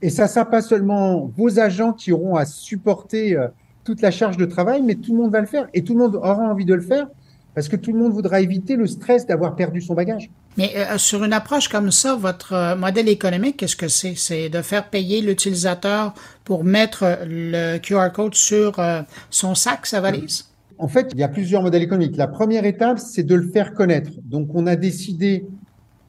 [0.01, 3.47] Et ça, ça pas seulement vos agents qui auront à supporter euh,
[3.83, 5.99] toute la charge de travail, mais tout le monde va le faire et tout le
[5.99, 7.07] monde aura envie de le faire
[7.53, 10.29] parce que tout le monde voudra éviter le stress d'avoir perdu son bagage.
[10.57, 14.15] Mais euh, sur une approche comme ça, votre euh, modèle économique, qu'est-ce que c'est?
[14.15, 20.01] C'est de faire payer l'utilisateur pour mettre le QR code sur euh, son sac, sa
[20.01, 20.47] valise?
[20.77, 22.17] En fait, il y a plusieurs modèles économiques.
[22.17, 24.11] La première étape, c'est de le faire connaître.
[24.23, 25.45] Donc, on a décidé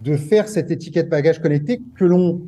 [0.00, 2.42] de faire cette étiquette bagage connecté que l'on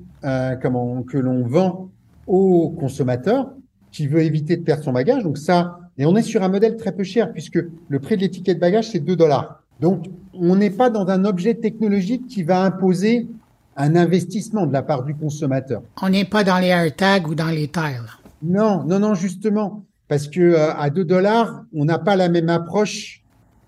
[0.63, 1.91] comment que l'on vend
[2.27, 3.51] aux consommateurs
[3.93, 5.23] qui veut éviter de perdre son bagage.
[5.23, 7.59] Donc ça, et on est sur un modèle très peu cher puisque
[7.89, 9.63] le prix de l'étiquette bagage, c'est 2 dollars.
[9.81, 13.29] Donc, on n'est pas dans un objet technologique qui va imposer
[13.77, 15.83] un investissement de la part du consommateur.
[16.01, 18.09] On n'est pas dans les AirTags ou dans les tiles.
[18.43, 19.85] Non, non, non, justement.
[20.07, 23.23] Parce que euh, à 2 dollars, on n'a pas la même approche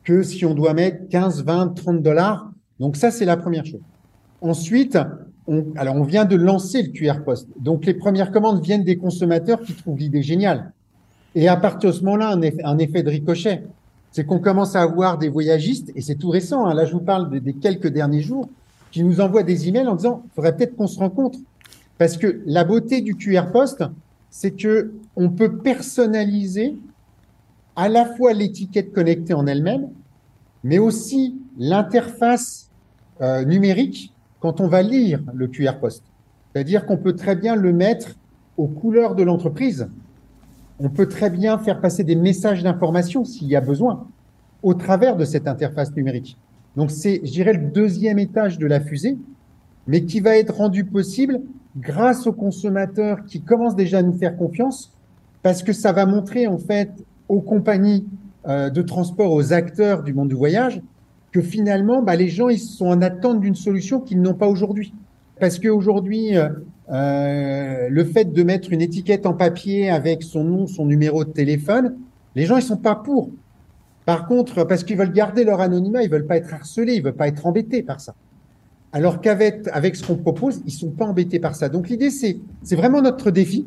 [0.05, 2.51] que si on doit mettre 15, 20, 30 dollars.
[2.79, 3.81] Donc ça, c'est la première chose.
[4.41, 4.99] Ensuite,
[5.47, 7.49] on, alors on vient de lancer le QR Post.
[7.59, 10.73] Donc les premières commandes viennent des consommateurs qui trouvent l'idée géniale.
[11.35, 13.63] Et à partir de ce moment-là, un effet, de ricochet,
[14.11, 17.01] c'est qu'on commence à avoir des voyagistes, et c'est tout récent, hein, là je vous
[17.01, 18.49] parle des, quelques derniers jours,
[18.91, 21.39] qui nous envoient des emails en disant, faudrait peut-être qu'on se rencontre.
[21.99, 23.85] Parce que la beauté du QR Post,
[24.31, 26.77] c'est que on peut personnaliser
[27.75, 29.89] à la fois l'étiquette connectée en elle-même,
[30.65, 32.71] mais aussi l'interface
[33.21, 34.15] euh, numérique
[34.47, 36.05] quand on va lire le QR Post.
[36.53, 38.15] C'est-à-dire qu'on peut très bien le mettre
[38.57, 39.89] aux couleurs de l'entreprise
[40.79, 44.07] on peut très bien faire passer des messages d'information s'il y a besoin
[44.63, 46.37] au travers de cette interface numérique.
[46.77, 49.17] Donc c'est, je dirais, le deuxième étage de la fusée,
[49.87, 51.41] mais qui va être rendu possible
[51.77, 54.93] grâce aux consommateurs qui commencent déjà à nous faire confiance,
[55.43, 56.91] parce que ça va montrer en fait
[57.29, 58.05] aux compagnies
[58.47, 60.81] euh, de transport, aux acteurs du monde du voyage,
[61.37, 64.95] que finalement, bah, les gens ils sont en attente d'une solution qu'ils n'ont pas aujourd'hui.
[65.39, 66.49] Parce qu'aujourd'hui, euh,
[66.91, 71.31] euh, le fait de mettre une étiquette en papier avec son nom, son numéro de
[71.31, 71.95] téléphone,
[72.37, 73.33] les gens ils sont pas pour.
[74.07, 77.13] Par contre, parce qu'ils veulent garder leur anonymat, ils veulent pas être harcelés, ils veulent
[77.13, 78.15] pas être embêtés par ça.
[78.93, 81.69] Alors qu'avec avec ce qu'on propose, ils sont pas embêtés par ça.
[81.69, 83.67] Donc l'idée c'est c'est vraiment notre défi,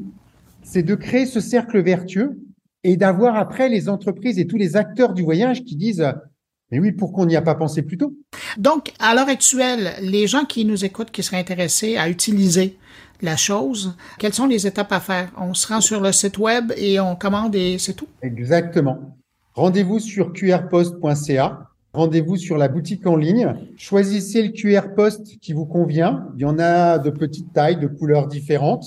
[0.63, 2.39] c'est de créer ce cercle vertueux
[2.83, 6.03] et d'avoir après les entreprises et tous les acteurs du voyage qui disent
[6.71, 8.13] mais oui, pourquoi on n'y a pas pensé plus tôt
[8.57, 12.77] Donc, à l'heure actuelle, les gens qui nous écoutent, qui seraient intéressés à utiliser
[13.21, 13.95] la chose.
[14.17, 15.31] Quelles sont les étapes à faire?
[15.37, 18.07] On se rend sur le site web et on commande et c'est tout?
[18.21, 19.17] Exactement.
[19.55, 21.65] Rendez-vous sur qrpost.ca.
[21.91, 23.55] Rendez-vous sur la boutique en ligne.
[23.75, 26.27] Choisissez le QR post qui vous convient.
[26.35, 28.85] Il y en a de petites tailles, de couleurs différentes.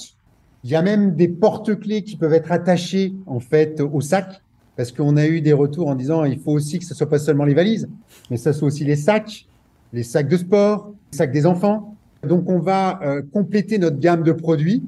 [0.65, 4.41] Il y a même des porte-clés qui peuvent être attachés, en fait, au sac.
[4.77, 7.19] Parce qu'on a eu des retours en disant, il faut aussi que ce soit pas
[7.19, 7.89] seulement les valises,
[8.31, 9.47] mais ça soit aussi les sacs,
[9.93, 11.95] les sacs de sport, les sacs des enfants.
[12.27, 14.83] Donc, on va euh, compléter notre gamme de produits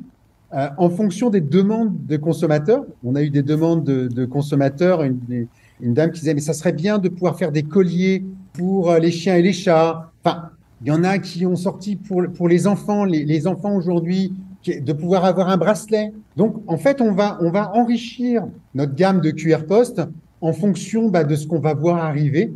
[0.55, 2.85] euh, en fonction des demandes des consommateurs.
[3.03, 5.49] On a eu des demandes de, de consommateurs, une,
[5.81, 8.99] une, dame qui disait, mais ça serait bien de pouvoir faire des colliers pour euh,
[8.99, 10.13] les chiens et les chats.
[10.25, 13.75] Enfin, il y en a qui ont sorti pour, pour les enfants, les, les enfants
[13.75, 14.33] aujourd'hui,
[14.67, 16.13] de pouvoir avoir un bracelet.
[16.37, 18.45] Donc, en fait, on va, on va enrichir
[18.75, 20.03] notre gamme de QR Post
[20.41, 22.53] en fonction bah, de ce qu'on va voir arriver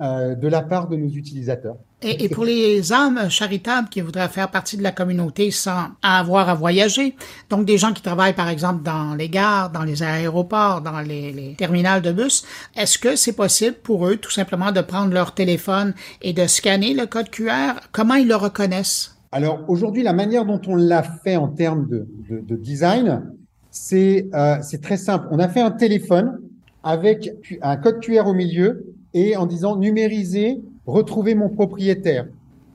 [0.00, 1.76] euh, de la part de nos utilisateurs.
[2.02, 6.48] Et, et, pour les âmes charitables qui voudraient faire partie de la communauté sans avoir
[6.48, 7.14] à voyager,
[7.48, 11.30] donc des gens qui travaillent par exemple dans les gares, dans les aéroports, dans les,
[11.30, 12.44] les terminales de bus,
[12.74, 16.94] est-ce que c'est possible pour eux tout simplement de prendre leur téléphone et de scanner
[16.94, 17.74] le code QR?
[17.92, 19.12] Comment ils le reconnaissent?
[19.32, 23.22] Alors aujourd'hui, la manière dont on l'a fait en termes de, de, de design,
[23.70, 25.26] c'est euh, très simple.
[25.30, 26.38] On a fait un téléphone
[26.82, 27.30] avec
[27.62, 32.26] un code QR au milieu et en disant numériser, retrouver mon propriétaire.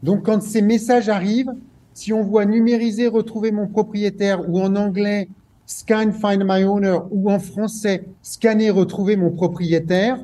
[0.01, 1.53] Donc quand ces messages arrivent,
[1.97, 5.29] Si on voit numériser, retrouver mon propriétaire, ou en anglais,
[5.65, 10.23] scan, find my owner, ou en français, scanner, retrouver mon propriétaire,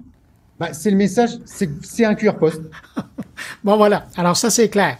[0.59, 2.61] bah, c'est le message, c'est un QR Post.
[3.63, 4.05] bon, voilà.
[4.15, 4.97] Alors, ça, c'est clair.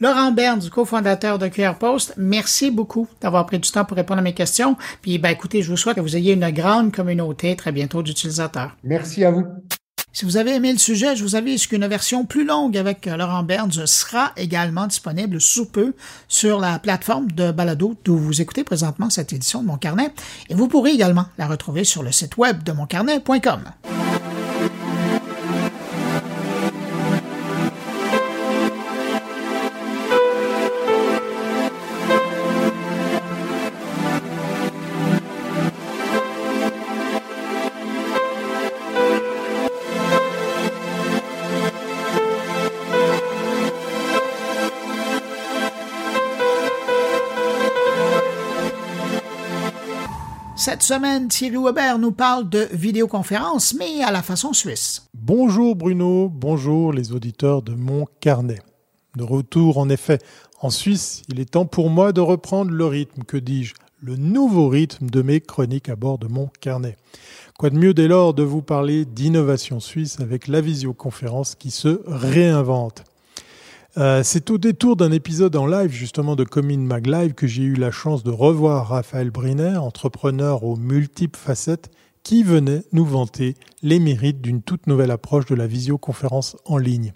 [0.00, 4.22] Laurent Bern, cofondateur de QR Post, merci beaucoup d'avoir pris du temps pour répondre à
[4.22, 4.76] mes questions.
[5.02, 8.76] Puis, ben, écoutez, je vous souhaite que vous ayez une grande communauté très bientôt d'utilisateurs.
[8.82, 9.46] Merci à vous.
[10.16, 13.42] Si vous avez aimé le sujet, je vous avise qu'une version plus longue avec Laurent
[13.42, 15.92] Berns sera également disponible sous peu
[16.26, 20.14] sur la plateforme de balado d'où vous écoutez présentement cette édition de Mon Carnet
[20.48, 23.60] et vous pourrez également la retrouver sur le site web de moncarnet.com.
[50.66, 55.06] Cette semaine, Thierry Weber nous parle de vidéoconférence, mais à la façon suisse.
[55.14, 58.58] Bonjour Bruno, bonjour les auditeurs de mon carnet.
[59.14, 60.18] De retour en effet
[60.60, 64.66] en Suisse, il est temps pour moi de reprendre le rythme, que dis-je, le nouveau
[64.66, 66.96] rythme de mes chroniques à bord de mon carnet.
[67.56, 72.00] Quoi de mieux dès lors de vous parler d'innovation suisse avec la visioconférence qui se
[72.06, 73.04] réinvente?
[73.98, 77.62] Euh, c'est au détour d'un épisode en live justement de Comin Mag Live que j'ai
[77.62, 81.90] eu la chance de revoir Raphaël Briner, entrepreneur aux multiples facettes,
[82.22, 87.14] qui venait nous vanter les mérites d'une toute nouvelle approche de la visioconférence en ligne.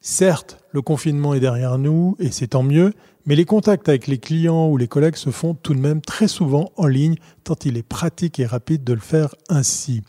[0.00, 2.92] Certes, le confinement est derrière nous et c'est tant mieux,
[3.24, 6.28] mais les contacts avec les clients ou les collègues se font tout de même très
[6.28, 10.02] souvent en ligne, tant il est pratique et rapide de le faire ainsi.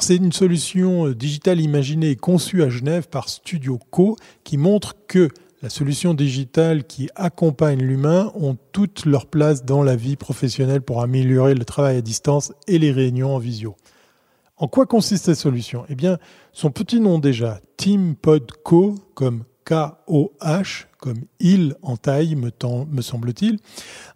[0.00, 4.94] C'est une solution euh, digitale imaginée et conçue à Genève par Studio Co qui montre
[5.06, 5.28] que
[5.62, 11.00] la solution digitale qui accompagne l'humain ont toute leur place dans la vie professionnelle pour
[11.00, 13.76] améliorer le travail à distance et les réunions en visio.
[14.56, 15.86] En quoi consiste cette solution?
[15.88, 16.18] Eh bien,
[16.52, 23.58] son petit nom déjà, Team Pod Co, comme K-O-H, comme il en taille, me, semble-t-il,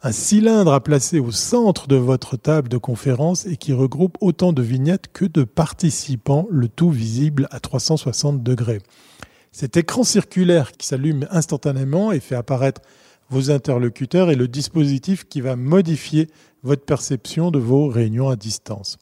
[0.00, 4.54] un cylindre à placer au centre de votre table de conférence et qui regroupe autant
[4.54, 8.80] de vignettes que de participants, le tout visible à 360 degrés.
[9.52, 12.80] Cet écran circulaire qui s'allume instantanément et fait apparaître
[13.28, 16.30] vos interlocuteurs est le dispositif qui va modifier
[16.62, 18.96] votre perception de vos réunions à distance.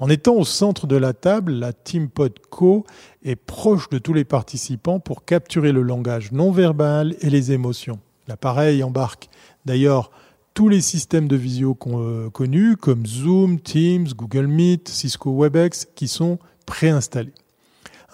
[0.00, 2.08] En étant au centre de la table, la Team
[2.48, 2.86] Co
[3.22, 7.98] est proche de tous les participants pour capturer le langage non verbal et les émotions.
[8.26, 9.28] L'appareil embarque
[9.66, 10.10] d'ailleurs
[10.54, 16.08] tous les systèmes de visio euh, connus comme Zoom, Teams, Google Meet, Cisco WebEx qui
[16.08, 17.34] sont préinstallés.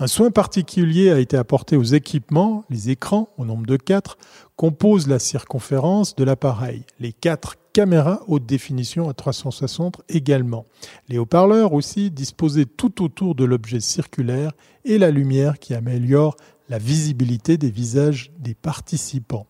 [0.00, 4.18] Un soin particulier a été apporté aux équipements, les écrans, au nombre de quatre,
[4.56, 6.82] composent la circonférence de l'appareil.
[6.98, 10.64] Les quatre caméras haute définition à 360 également.
[11.10, 14.52] Les haut-parleurs aussi disposés tout autour de l'objet circulaire
[14.86, 16.36] et la lumière qui améliore
[16.70, 19.46] la visibilité des visages des participants.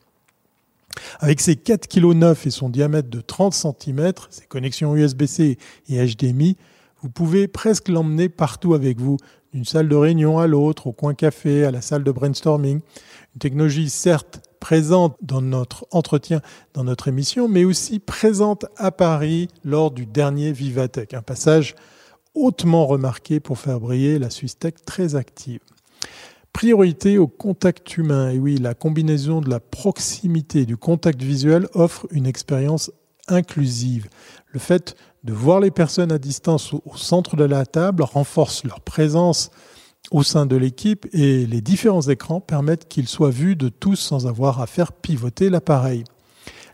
[1.20, 5.56] Avec ses 4,9 kg et son diamètre de 30 cm, ses connexions USB-C
[5.88, 6.56] et HDMI,
[7.02, 9.18] vous pouvez presque l'emmener partout avec vous,
[9.52, 12.80] d'une salle de réunion à l'autre, au coin café, à la salle de brainstorming.
[12.80, 16.40] Une technologie certes présente dans notre entretien,
[16.74, 21.74] dans notre émission, mais aussi présente à Paris lors du dernier Vivatech, un passage
[22.34, 25.60] hautement remarqué pour faire briller la Suisse Tech très active.
[26.52, 28.30] Priorité au contact humain.
[28.30, 32.90] Et oui, la combinaison de la proximité et du contact visuel offre une expérience
[33.28, 34.08] inclusive.
[34.48, 38.80] Le fait de voir les personnes à distance au centre de la table renforce leur
[38.80, 39.50] présence
[40.10, 44.26] au sein de l'équipe et les différents écrans permettent qu'ils soient vus de tous sans
[44.26, 46.04] avoir à faire pivoter l'appareil.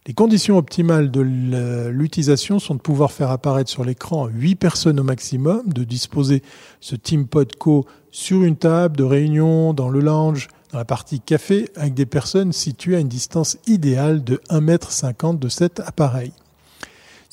[0.05, 5.05] Les conditions optimales de l'utilisation sont de pouvoir faire apparaître sur l'écran 8 personnes au
[5.05, 6.43] maximum, de disposer
[6.81, 7.27] ce Team
[7.59, 12.07] Co sur une table de réunion, dans le lounge, dans la partie café, avec des
[12.07, 16.33] personnes situées à une distance idéale de 1,50 m de cet appareil.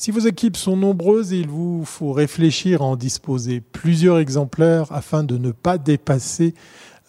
[0.00, 5.24] Si vos équipes sont nombreuses, il vous faut réfléchir à en disposer plusieurs exemplaires afin
[5.24, 6.54] de ne pas dépasser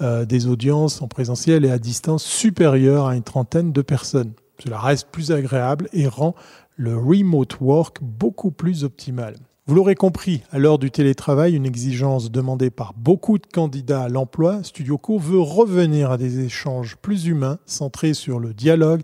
[0.01, 4.33] euh, des audiences en présentiel et à distance supérieures à une trentaine de personnes.
[4.61, 6.35] Cela reste plus agréable et rend
[6.75, 9.35] le remote work beaucoup plus optimal.
[9.67, 14.09] Vous l'aurez compris, à l'heure du télétravail, une exigence demandée par beaucoup de candidats à
[14.09, 19.03] l'emploi, StudioCo veut revenir à des échanges plus humains, centrés sur le dialogue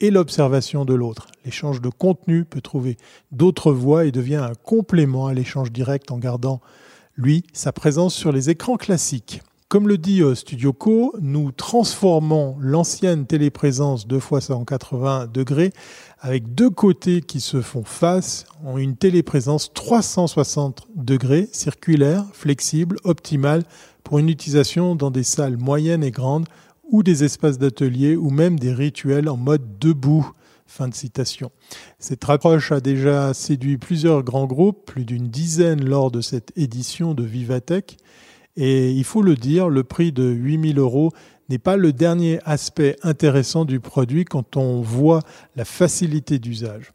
[0.00, 1.28] et l'observation de l'autre.
[1.44, 2.96] L'échange de contenu peut trouver
[3.32, 6.60] d'autres voies et devient un complément à l'échange direct en gardant,
[7.16, 9.42] lui, sa présence sur les écrans classiques.
[9.68, 15.72] Comme le dit euh, Studio Co, nous transformons l'ancienne téléprésence 2 fois 180 degrés
[16.20, 23.64] avec deux côtés qui se font face en une téléprésence 360 degrés, circulaire, flexible, optimale
[24.04, 26.46] pour une utilisation dans des salles moyennes et grandes
[26.94, 30.30] ou des espaces d'atelier ou même des rituels en mode debout.
[30.64, 31.50] Fin de citation.
[31.98, 37.14] Cette approche a déjà séduit plusieurs grands groupes, plus d'une dizaine lors de cette édition
[37.14, 37.96] de Vivatech.
[38.56, 41.10] Et il faut le dire, le prix de 8000 euros
[41.48, 45.22] n'est pas le dernier aspect intéressant du produit quand on voit
[45.56, 46.92] la facilité d'usage.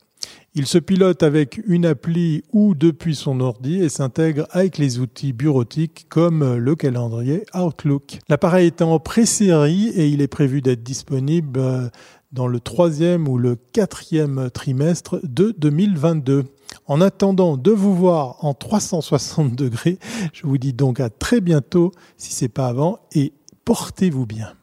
[0.55, 5.31] Il se pilote avec une appli ou depuis son ordi et s'intègre avec les outils
[5.31, 8.19] bureautiques comme le calendrier Outlook.
[8.29, 11.91] L'appareil est en pré-série et il est prévu d'être disponible
[12.31, 16.45] dans le troisième ou le quatrième trimestre de 2022.
[16.87, 19.99] En attendant de vous voir en 360 degrés,
[20.33, 23.33] je vous dis donc à très bientôt si c'est pas avant et
[23.65, 24.53] portez-vous bien.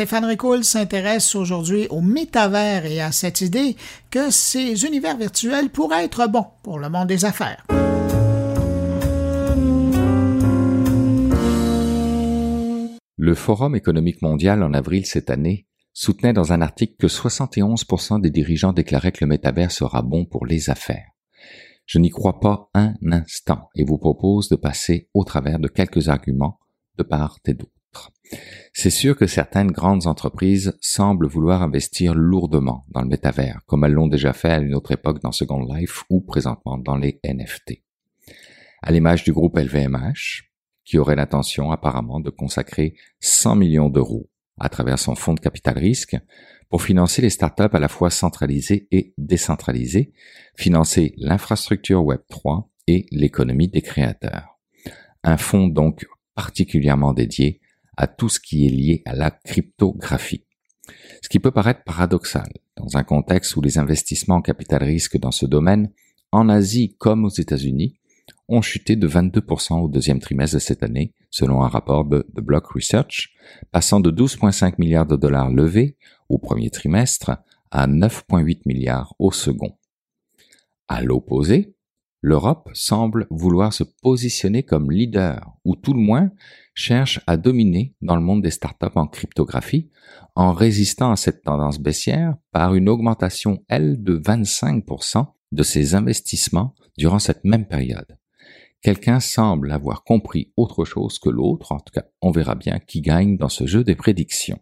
[0.00, 3.76] Stéphane Ricoul s'intéresse aujourd'hui au métavers et à cette idée
[4.10, 7.66] que ces univers virtuels pourraient être bons pour le monde des affaires.
[13.18, 18.30] Le Forum économique mondial en avril cette année soutenait dans un article que 71% des
[18.30, 21.10] dirigeants déclaraient que le métavers sera bon pour les affaires.
[21.84, 26.08] Je n'y crois pas un instant et vous propose de passer au travers de quelques
[26.08, 26.58] arguments
[26.96, 27.79] de part et d'autre.
[28.72, 33.92] C'est sûr que certaines grandes entreprises semblent vouloir investir lourdement dans le métavers, comme elles
[33.92, 37.82] l'ont déjà fait à une autre époque dans Second Life ou présentement dans les NFT.
[38.82, 40.50] À l'image du groupe LVMH,
[40.84, 45.78] qui aurait l'intention apparemment de consacrer 100 millions d'euros à travers son fonds de capital
[45.78, 46.16] risque
[46.68, 50.12] pour financer les startups à la fois centralisées et décentralisées,
[50.56, 54.60] financer l'infrastructure Web3 et l'économie des créateurs.
[55.22, 57.59] Un fonds donc particulièrement dédié
[58.00, 60.46] à tout ce qui est lié à la cryptographie.
[61.22, 65.30] Ce qui peut paraître paradoxal dans un contexte où les investissements en capital risque dans
[65.30, 65.92] ce domaine,
[66.32, 68.00] en Asie comme aux États-Unis,
[68.48, 72.40] ont chuté de 22% au deuxième trimestre de cette année, selon un rapport de The
[72.40, 73.34] Block Research,
[73.70, 75.98] passant de 12,5 milliards de dollars levés
[76.30, 77.32] au premier trimestre
[77.70, 79.76] à 9,8 milliards au second.
[80.88, 81.74] À l'opposé,
[82.22, 86.30] l'Europe semble vouloir se positionner comme leader, ou tout le moins
[86.74, 89.90] cherche à dominer dans le monde des startups en cryptographie,
[90.34, 96.74] en résistant à cette tendance baissière par une augmentation, elle, de 25% de ses investissements
[96.96, 98.16] durant cette même période.
[98.82, 103.02] Quelqu'un semble avoir compris autre chose que l'autre, en tout cas on verra bien qui
[103.02, 104.60] gagne dans ce jeu des prédictions.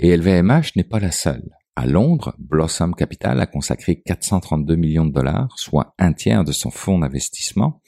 [0.00, 1.56] Et LVMH n'est pas la seule.
[1.80, 6.70] À Londres, Blossom Capital a consacré 432 millions de dollars, soit un tiers de son
[6.70, 7.80] fonds d'investissement,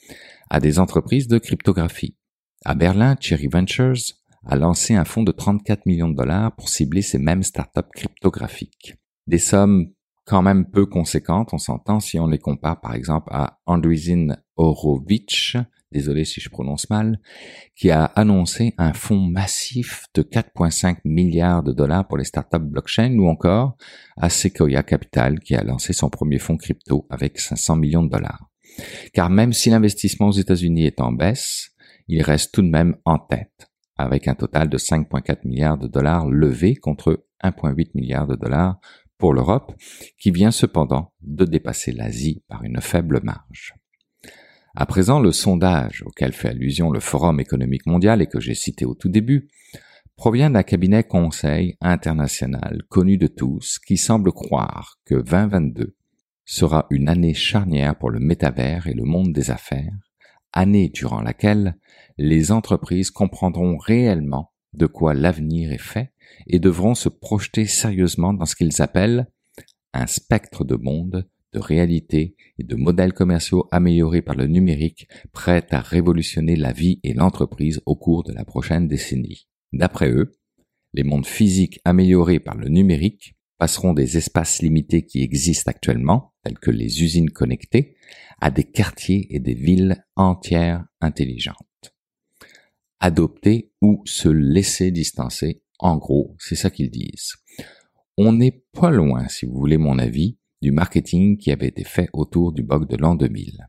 [0.49, 2.17] à des entreprises de cryptographie.
[2.65, 4.15] À Berlin, Cherry Ventures
[4.47, 8.95] a lancé un fonds de 34 millions de dollars pour cibler ces mêmes startups cryptographiques.
[9.27, 9.91] Des sommes
[10.25, 15.57] quand même peu conséquentes, on s'entend si on les compare par exemple à Andreessen Horowitz,
[15.93, 17.19] désolé si je prononce mal,
[17.75, 23.17] qui a annoncé un fonds massif de 4,5 milliards de dollars pour les startups blockchain
[23.17, 23.77] ou encore
[24.17, 28.49] à Sequoia Capital qui a lancé son premier fonds crypto avec 500 millions de dollars.
[29.13, 31.69] Car même si l'investissement aux États-Unis est en baisse,
[32.07, 36.27] il reste tout de même en tête avec un total de 5,4 milliards de dollars
[36.27, 38.79] levés contre 1,8 milliards de dollars
[39.17, 39.73] pour l'Europe,
[40.19, 43.75] qui vient cependant de dépasser l'Asie par une faible marge.
[44.75, 48.85] À présent, le sondage auquel fait allusion le Forum économique mondial et que j'ai cité
[48.85, 49.49] au tout début
[50.15, 55.95] provient d'un cabinet conseil international connu de tous qui semble croire que 2022
[56.45, 59.93] sera une année charnière pour le métavers et le monde des affaires,
[60.53, 61.77] année durant laquelle
[62.17, 66.11] les entreprises comprendront réellement de quoi l'avenir est fait
[66.47, 69.27] et devront se projeter sérieusement dans ce qu'ils appellent
[69.93, 75.65] un spectre de monde de réalité et de modèles commerciaux améliorés par le numérique prêts
[75.71, 79.47] à révolutionner la vie et l'entreprise au cours de la prochaine décennie.
[79.71, 80.37] D'après eux,
[80.93, 86.59] les mondes physiques améliorés par le numérique passeront des espaces limités qui existent actuellement, tels
[86.59, 87.95] que les usines connectées,
[88.41, 91.57] à des quartiers et des villes entières intelligentes.
[92.99, 97.33] Adopter ou se laisser distancer, en gros, c'est ça qu'ils disent.
[98.17, 102.09] On n'est pas loin, si vous voulez mon avis, du marketing qui avait été fait
[102.13, 103.67] autour du bug de l'an 2000.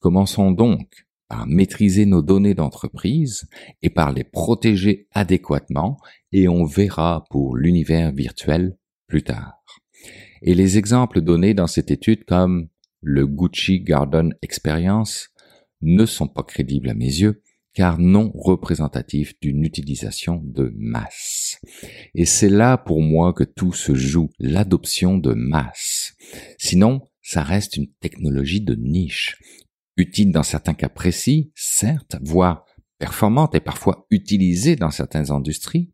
[0.00, 3.48] Commençons donc par maîtriser nos données d'entreprise
[3.82, 5.96] et par les protéger adéquatement
[6.32, 9.62] et on verra pour l'univers virtuel plus tard.
[10.42, 12.68] Et les exemples donnés dans cette étude comme
[13.00, 15.28] le Gucci Garden Experience
[15.82, 17.42] ne sont pas crédibles à mes yeux
[17.74, 21.60] car non représentatifs d'une utilisation de masse.
[22.14, 26.03] Et c'est là pour moi que tout se joue, l'adoption de masse.
[26.58, 29.36] Sinon, ça reste une technologie de niche,
[29.96, 32.64] utile dans certains cas précis, certes, voire
[32.98, 35.92] performante et parfois utilisée dans certaines industries.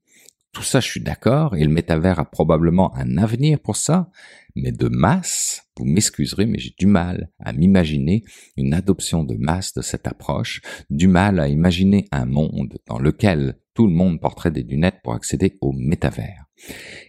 [0.53, 4.11] Tout ça, je suis d'accord, et le métavers a probablement un avenir pour ça,
[4.57, 8.25] mais de masse, vous m'excuserez, mais j'ai du mal à m'imaginer
[8.57, 10.61] une adoption de masse de cette approche,
[10.91, 15.15] du mal à imaginer un monde dans lequel tout le monde porterait des lunettes pour
[15.15, 16.47] accéder au métavers.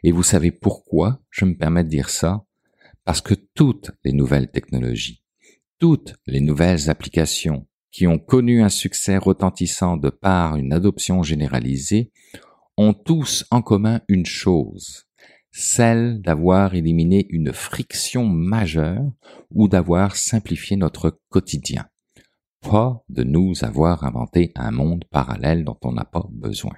[0.04, 2.46] Et vous savez pourquoi je me permets de dire ça?
[3.12, 5.22] Parce que toutes les nouvelles technologies,
[5.80, 12.14] toutes les nouvelles applications qui ont connu un succès retentissant de par une adoption généralisée
[12.78, 15.10] ont tous en commun une chose,
[15.52, 19.12] celle d'avoir éliminé une friction majeure
[19.50, 21.90] ou d'avoir simplifié notre quotidien.
[22.62, 26.76] Pas de nous avoir inventé un monde parallèle dont on n'a pas besoin.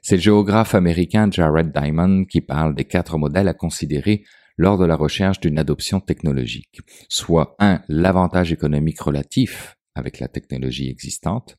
[0.00, 4.24] C'est le géographe américain Jared Diamond qui parle des quatre modèles à considérer
[4.60, 7.82] lors de la recherche d'une adoption technologique, soit 1.
[7.88, 11.56] l'avantage économique relatif avec la technologie existante,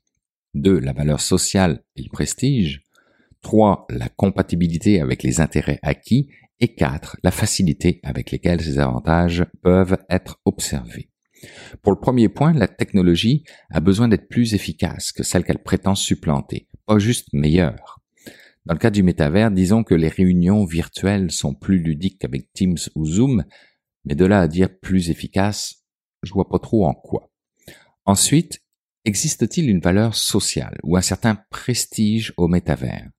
[0.53, 0.77] 2.
[0.77, 2.83] la valeur sociale et le prestige,
[3.41, 3.87] 3.
[3.89, 6.29] La compatibilité avec les intérêts acquis.
[6.59, 7.17] Et 4.
[7.23, 11.09] La facilité avec lesquelles ces avantages peuvent être observés.
[11.81, 15.95] Pour le premier point, la technologie a besoin d'être plus efficace que celle qu'elle prétend
[15.95, 18.00] supplanter, pas juste meilleure.
[18.65, 22.77] Dans le cas du métavers, disons que les réunions virtuelles sont plus ludiques qu'avec Teams
[22.95, 23.43] ou Zoom,
[24.05, 25.83] mais de là à dire plus efficace,
[26.21, 27.31] je vois pas trop en quoi.
[28.05, 28.59] Ensuite,
[29.05, 33.09] existe-t-il une valeur sociale ou un certain prestige au métavers?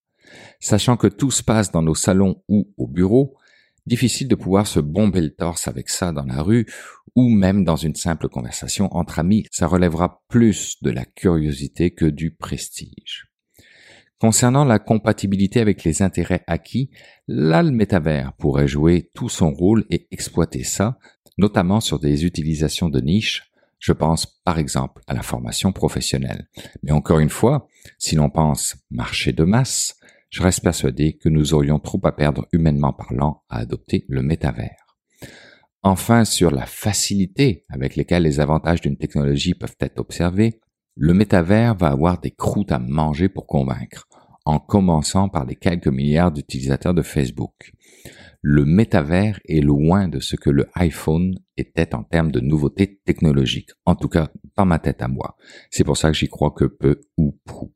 [0.60, 3.36] Sachant que tout se passe dans nos salons ou au bureau,
[3.85, 6.66] difficile de pouvoir se bomber le torse avec ça dans la rue
[7.16, 12.06] ou même dans une simple conversation entre amis, ça relèvera plus de la curiosité que
[12.06, 13.31] du prestige.
[14.22, 16.90] Concernant la compatibilité avec les intérêts acquis,
[17.26, 20.96] là le métavers pourrait jouer tout son rôle et exploiter ça,
[21.38, 23.50] notamment sur des utilisations de niche,
[23.80, 26.46] je pense par exemple à la formation professionnelle.
[26.84, 27.66] Mais encore une fois,
[27.98, 29.96] si l'on pense marché de masse,
[30.30, 34.86] je reste persuadé que nous aurions trop à perdre humainement parlant à adopter le métavers.
[35.82, 40.60] Enfin, sur la facilité avec laquelle les avantages d'une technologie peuvent être observés,
[40.94, 44.06] le métavers va avoir des croûtes à manger pour convaincre,
[44.44, 47.73] en commençant par les quelques milliards d'utilisateurs de Facebook.
[48.40, 53.70] Le métavers est loin de ce que le iPhone était en termes de nouveautés technologiques,
[53.86, 55.36] en tout cas dans ma tête à moi.
[55.70, 57.73] C'est pour ça que j'y crois que peu ou prou.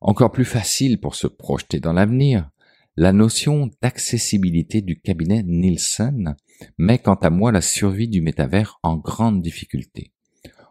[0.00, 2.50] Encore plus facile pour se projeter dans l'avenir,
[2.96, 6.36] la notion d'accessibilité du cabinet Nielsen
[6.78, 10.12] met quant à moi la survie du métavers en grande difficulté.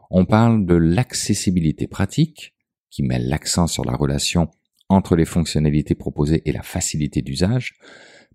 [0.09, 2.53] On parle de l'accessibilité pratique,
[2.89, 4.49] qui met l'accent sur la relation
[4.91, 7.75] entre les fonctionnalités proposées et la facilité d'usage,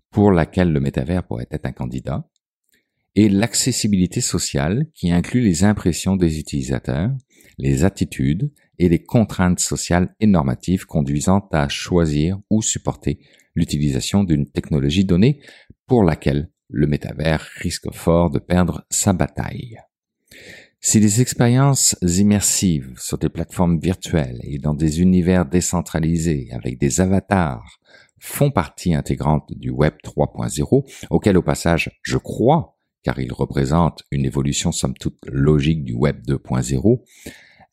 [0.09, 2.27] pour laquelle le métavers pourrait être un candidat,
[3.15, 7.11] et l'accessibilité sociale, qui inclut les impressions des utilisateurs,
[7.57, 13.19] les attitudes et les contraintes sociales et normatives conduisant à choisir ou supporter
[13.55, 15.41] l'utilisation d'une technologie donnée
[15.87, 19.77] pour laquelle le métavers risque fort de perdre sa bataille.
[20.79, 27.01] Si les expériences immersives sur des plateformes virtuelles et dans des univers décentralisés avec des
[27.01, 27.79] avatars
[28.19, 34.25] font partie intégrante du Web 3.0, auquel au passage je crois, car il représente une
[34.25, 37.01] évolution somme toute logique du Web 2.0,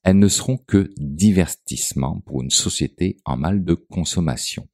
[0.02, 4.68] elles ne seront que divertissement pour une société en mal de consommation.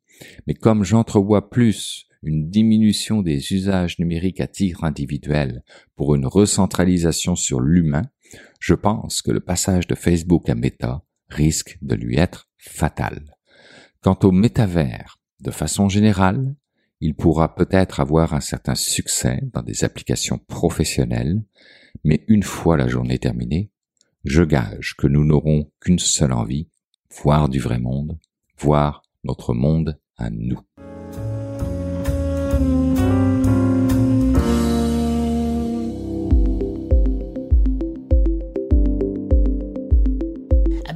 [0.47, 5.63] Mais comme j'entrevois plus une diminution des usages numériques à titre individuel
[5.97, 8.03] pour une recentralisation sur l'humain,
[8.59, 13.37] je pense que le passage de Facebook à Meta risque de lui être fatal.
[14.03, 16.55] Quant au métavers, de façon générale,
[17.01, 21.43] il pourra peut-être avoir un certain succès dans des applications professionnelles,
[22.05, 23.71] mais une fois la journée terminée,
[24.25, 26.69] je gage que nous n'aurons qu'une seule envie,
[27.23, 28.19] voir du vrai monde,
[28.59, 30.61] voir notre monde à nous.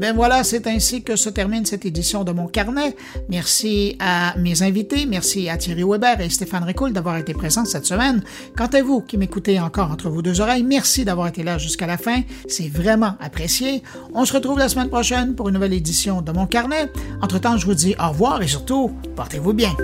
[0.05, 2.94] Ben voilà, c'est ainsi que se termine cette édition de mon carnet.
[3.31, 7.86] Merci à mes invités, merci à Thierry Weber et Stéphane Ricoul d'avoir été présents cette
[7.86, 8.22] semaine.
[8.55, 11.86] Quant à vous qui m'écoutez encore entre vos deux oreilles, merci d'avoir été là jusqu'à
[11.86, 12.20] la fin.
[12.48, 13.82] C'est vraiment apprécié.
[14.12, 16.93] On se retrouve la semaine prochaine pour une nouvelle édition de mon carnet.
[17.22, 19.74] Entre-temps, je vous dis au revoir et surtout, portez-vous bien.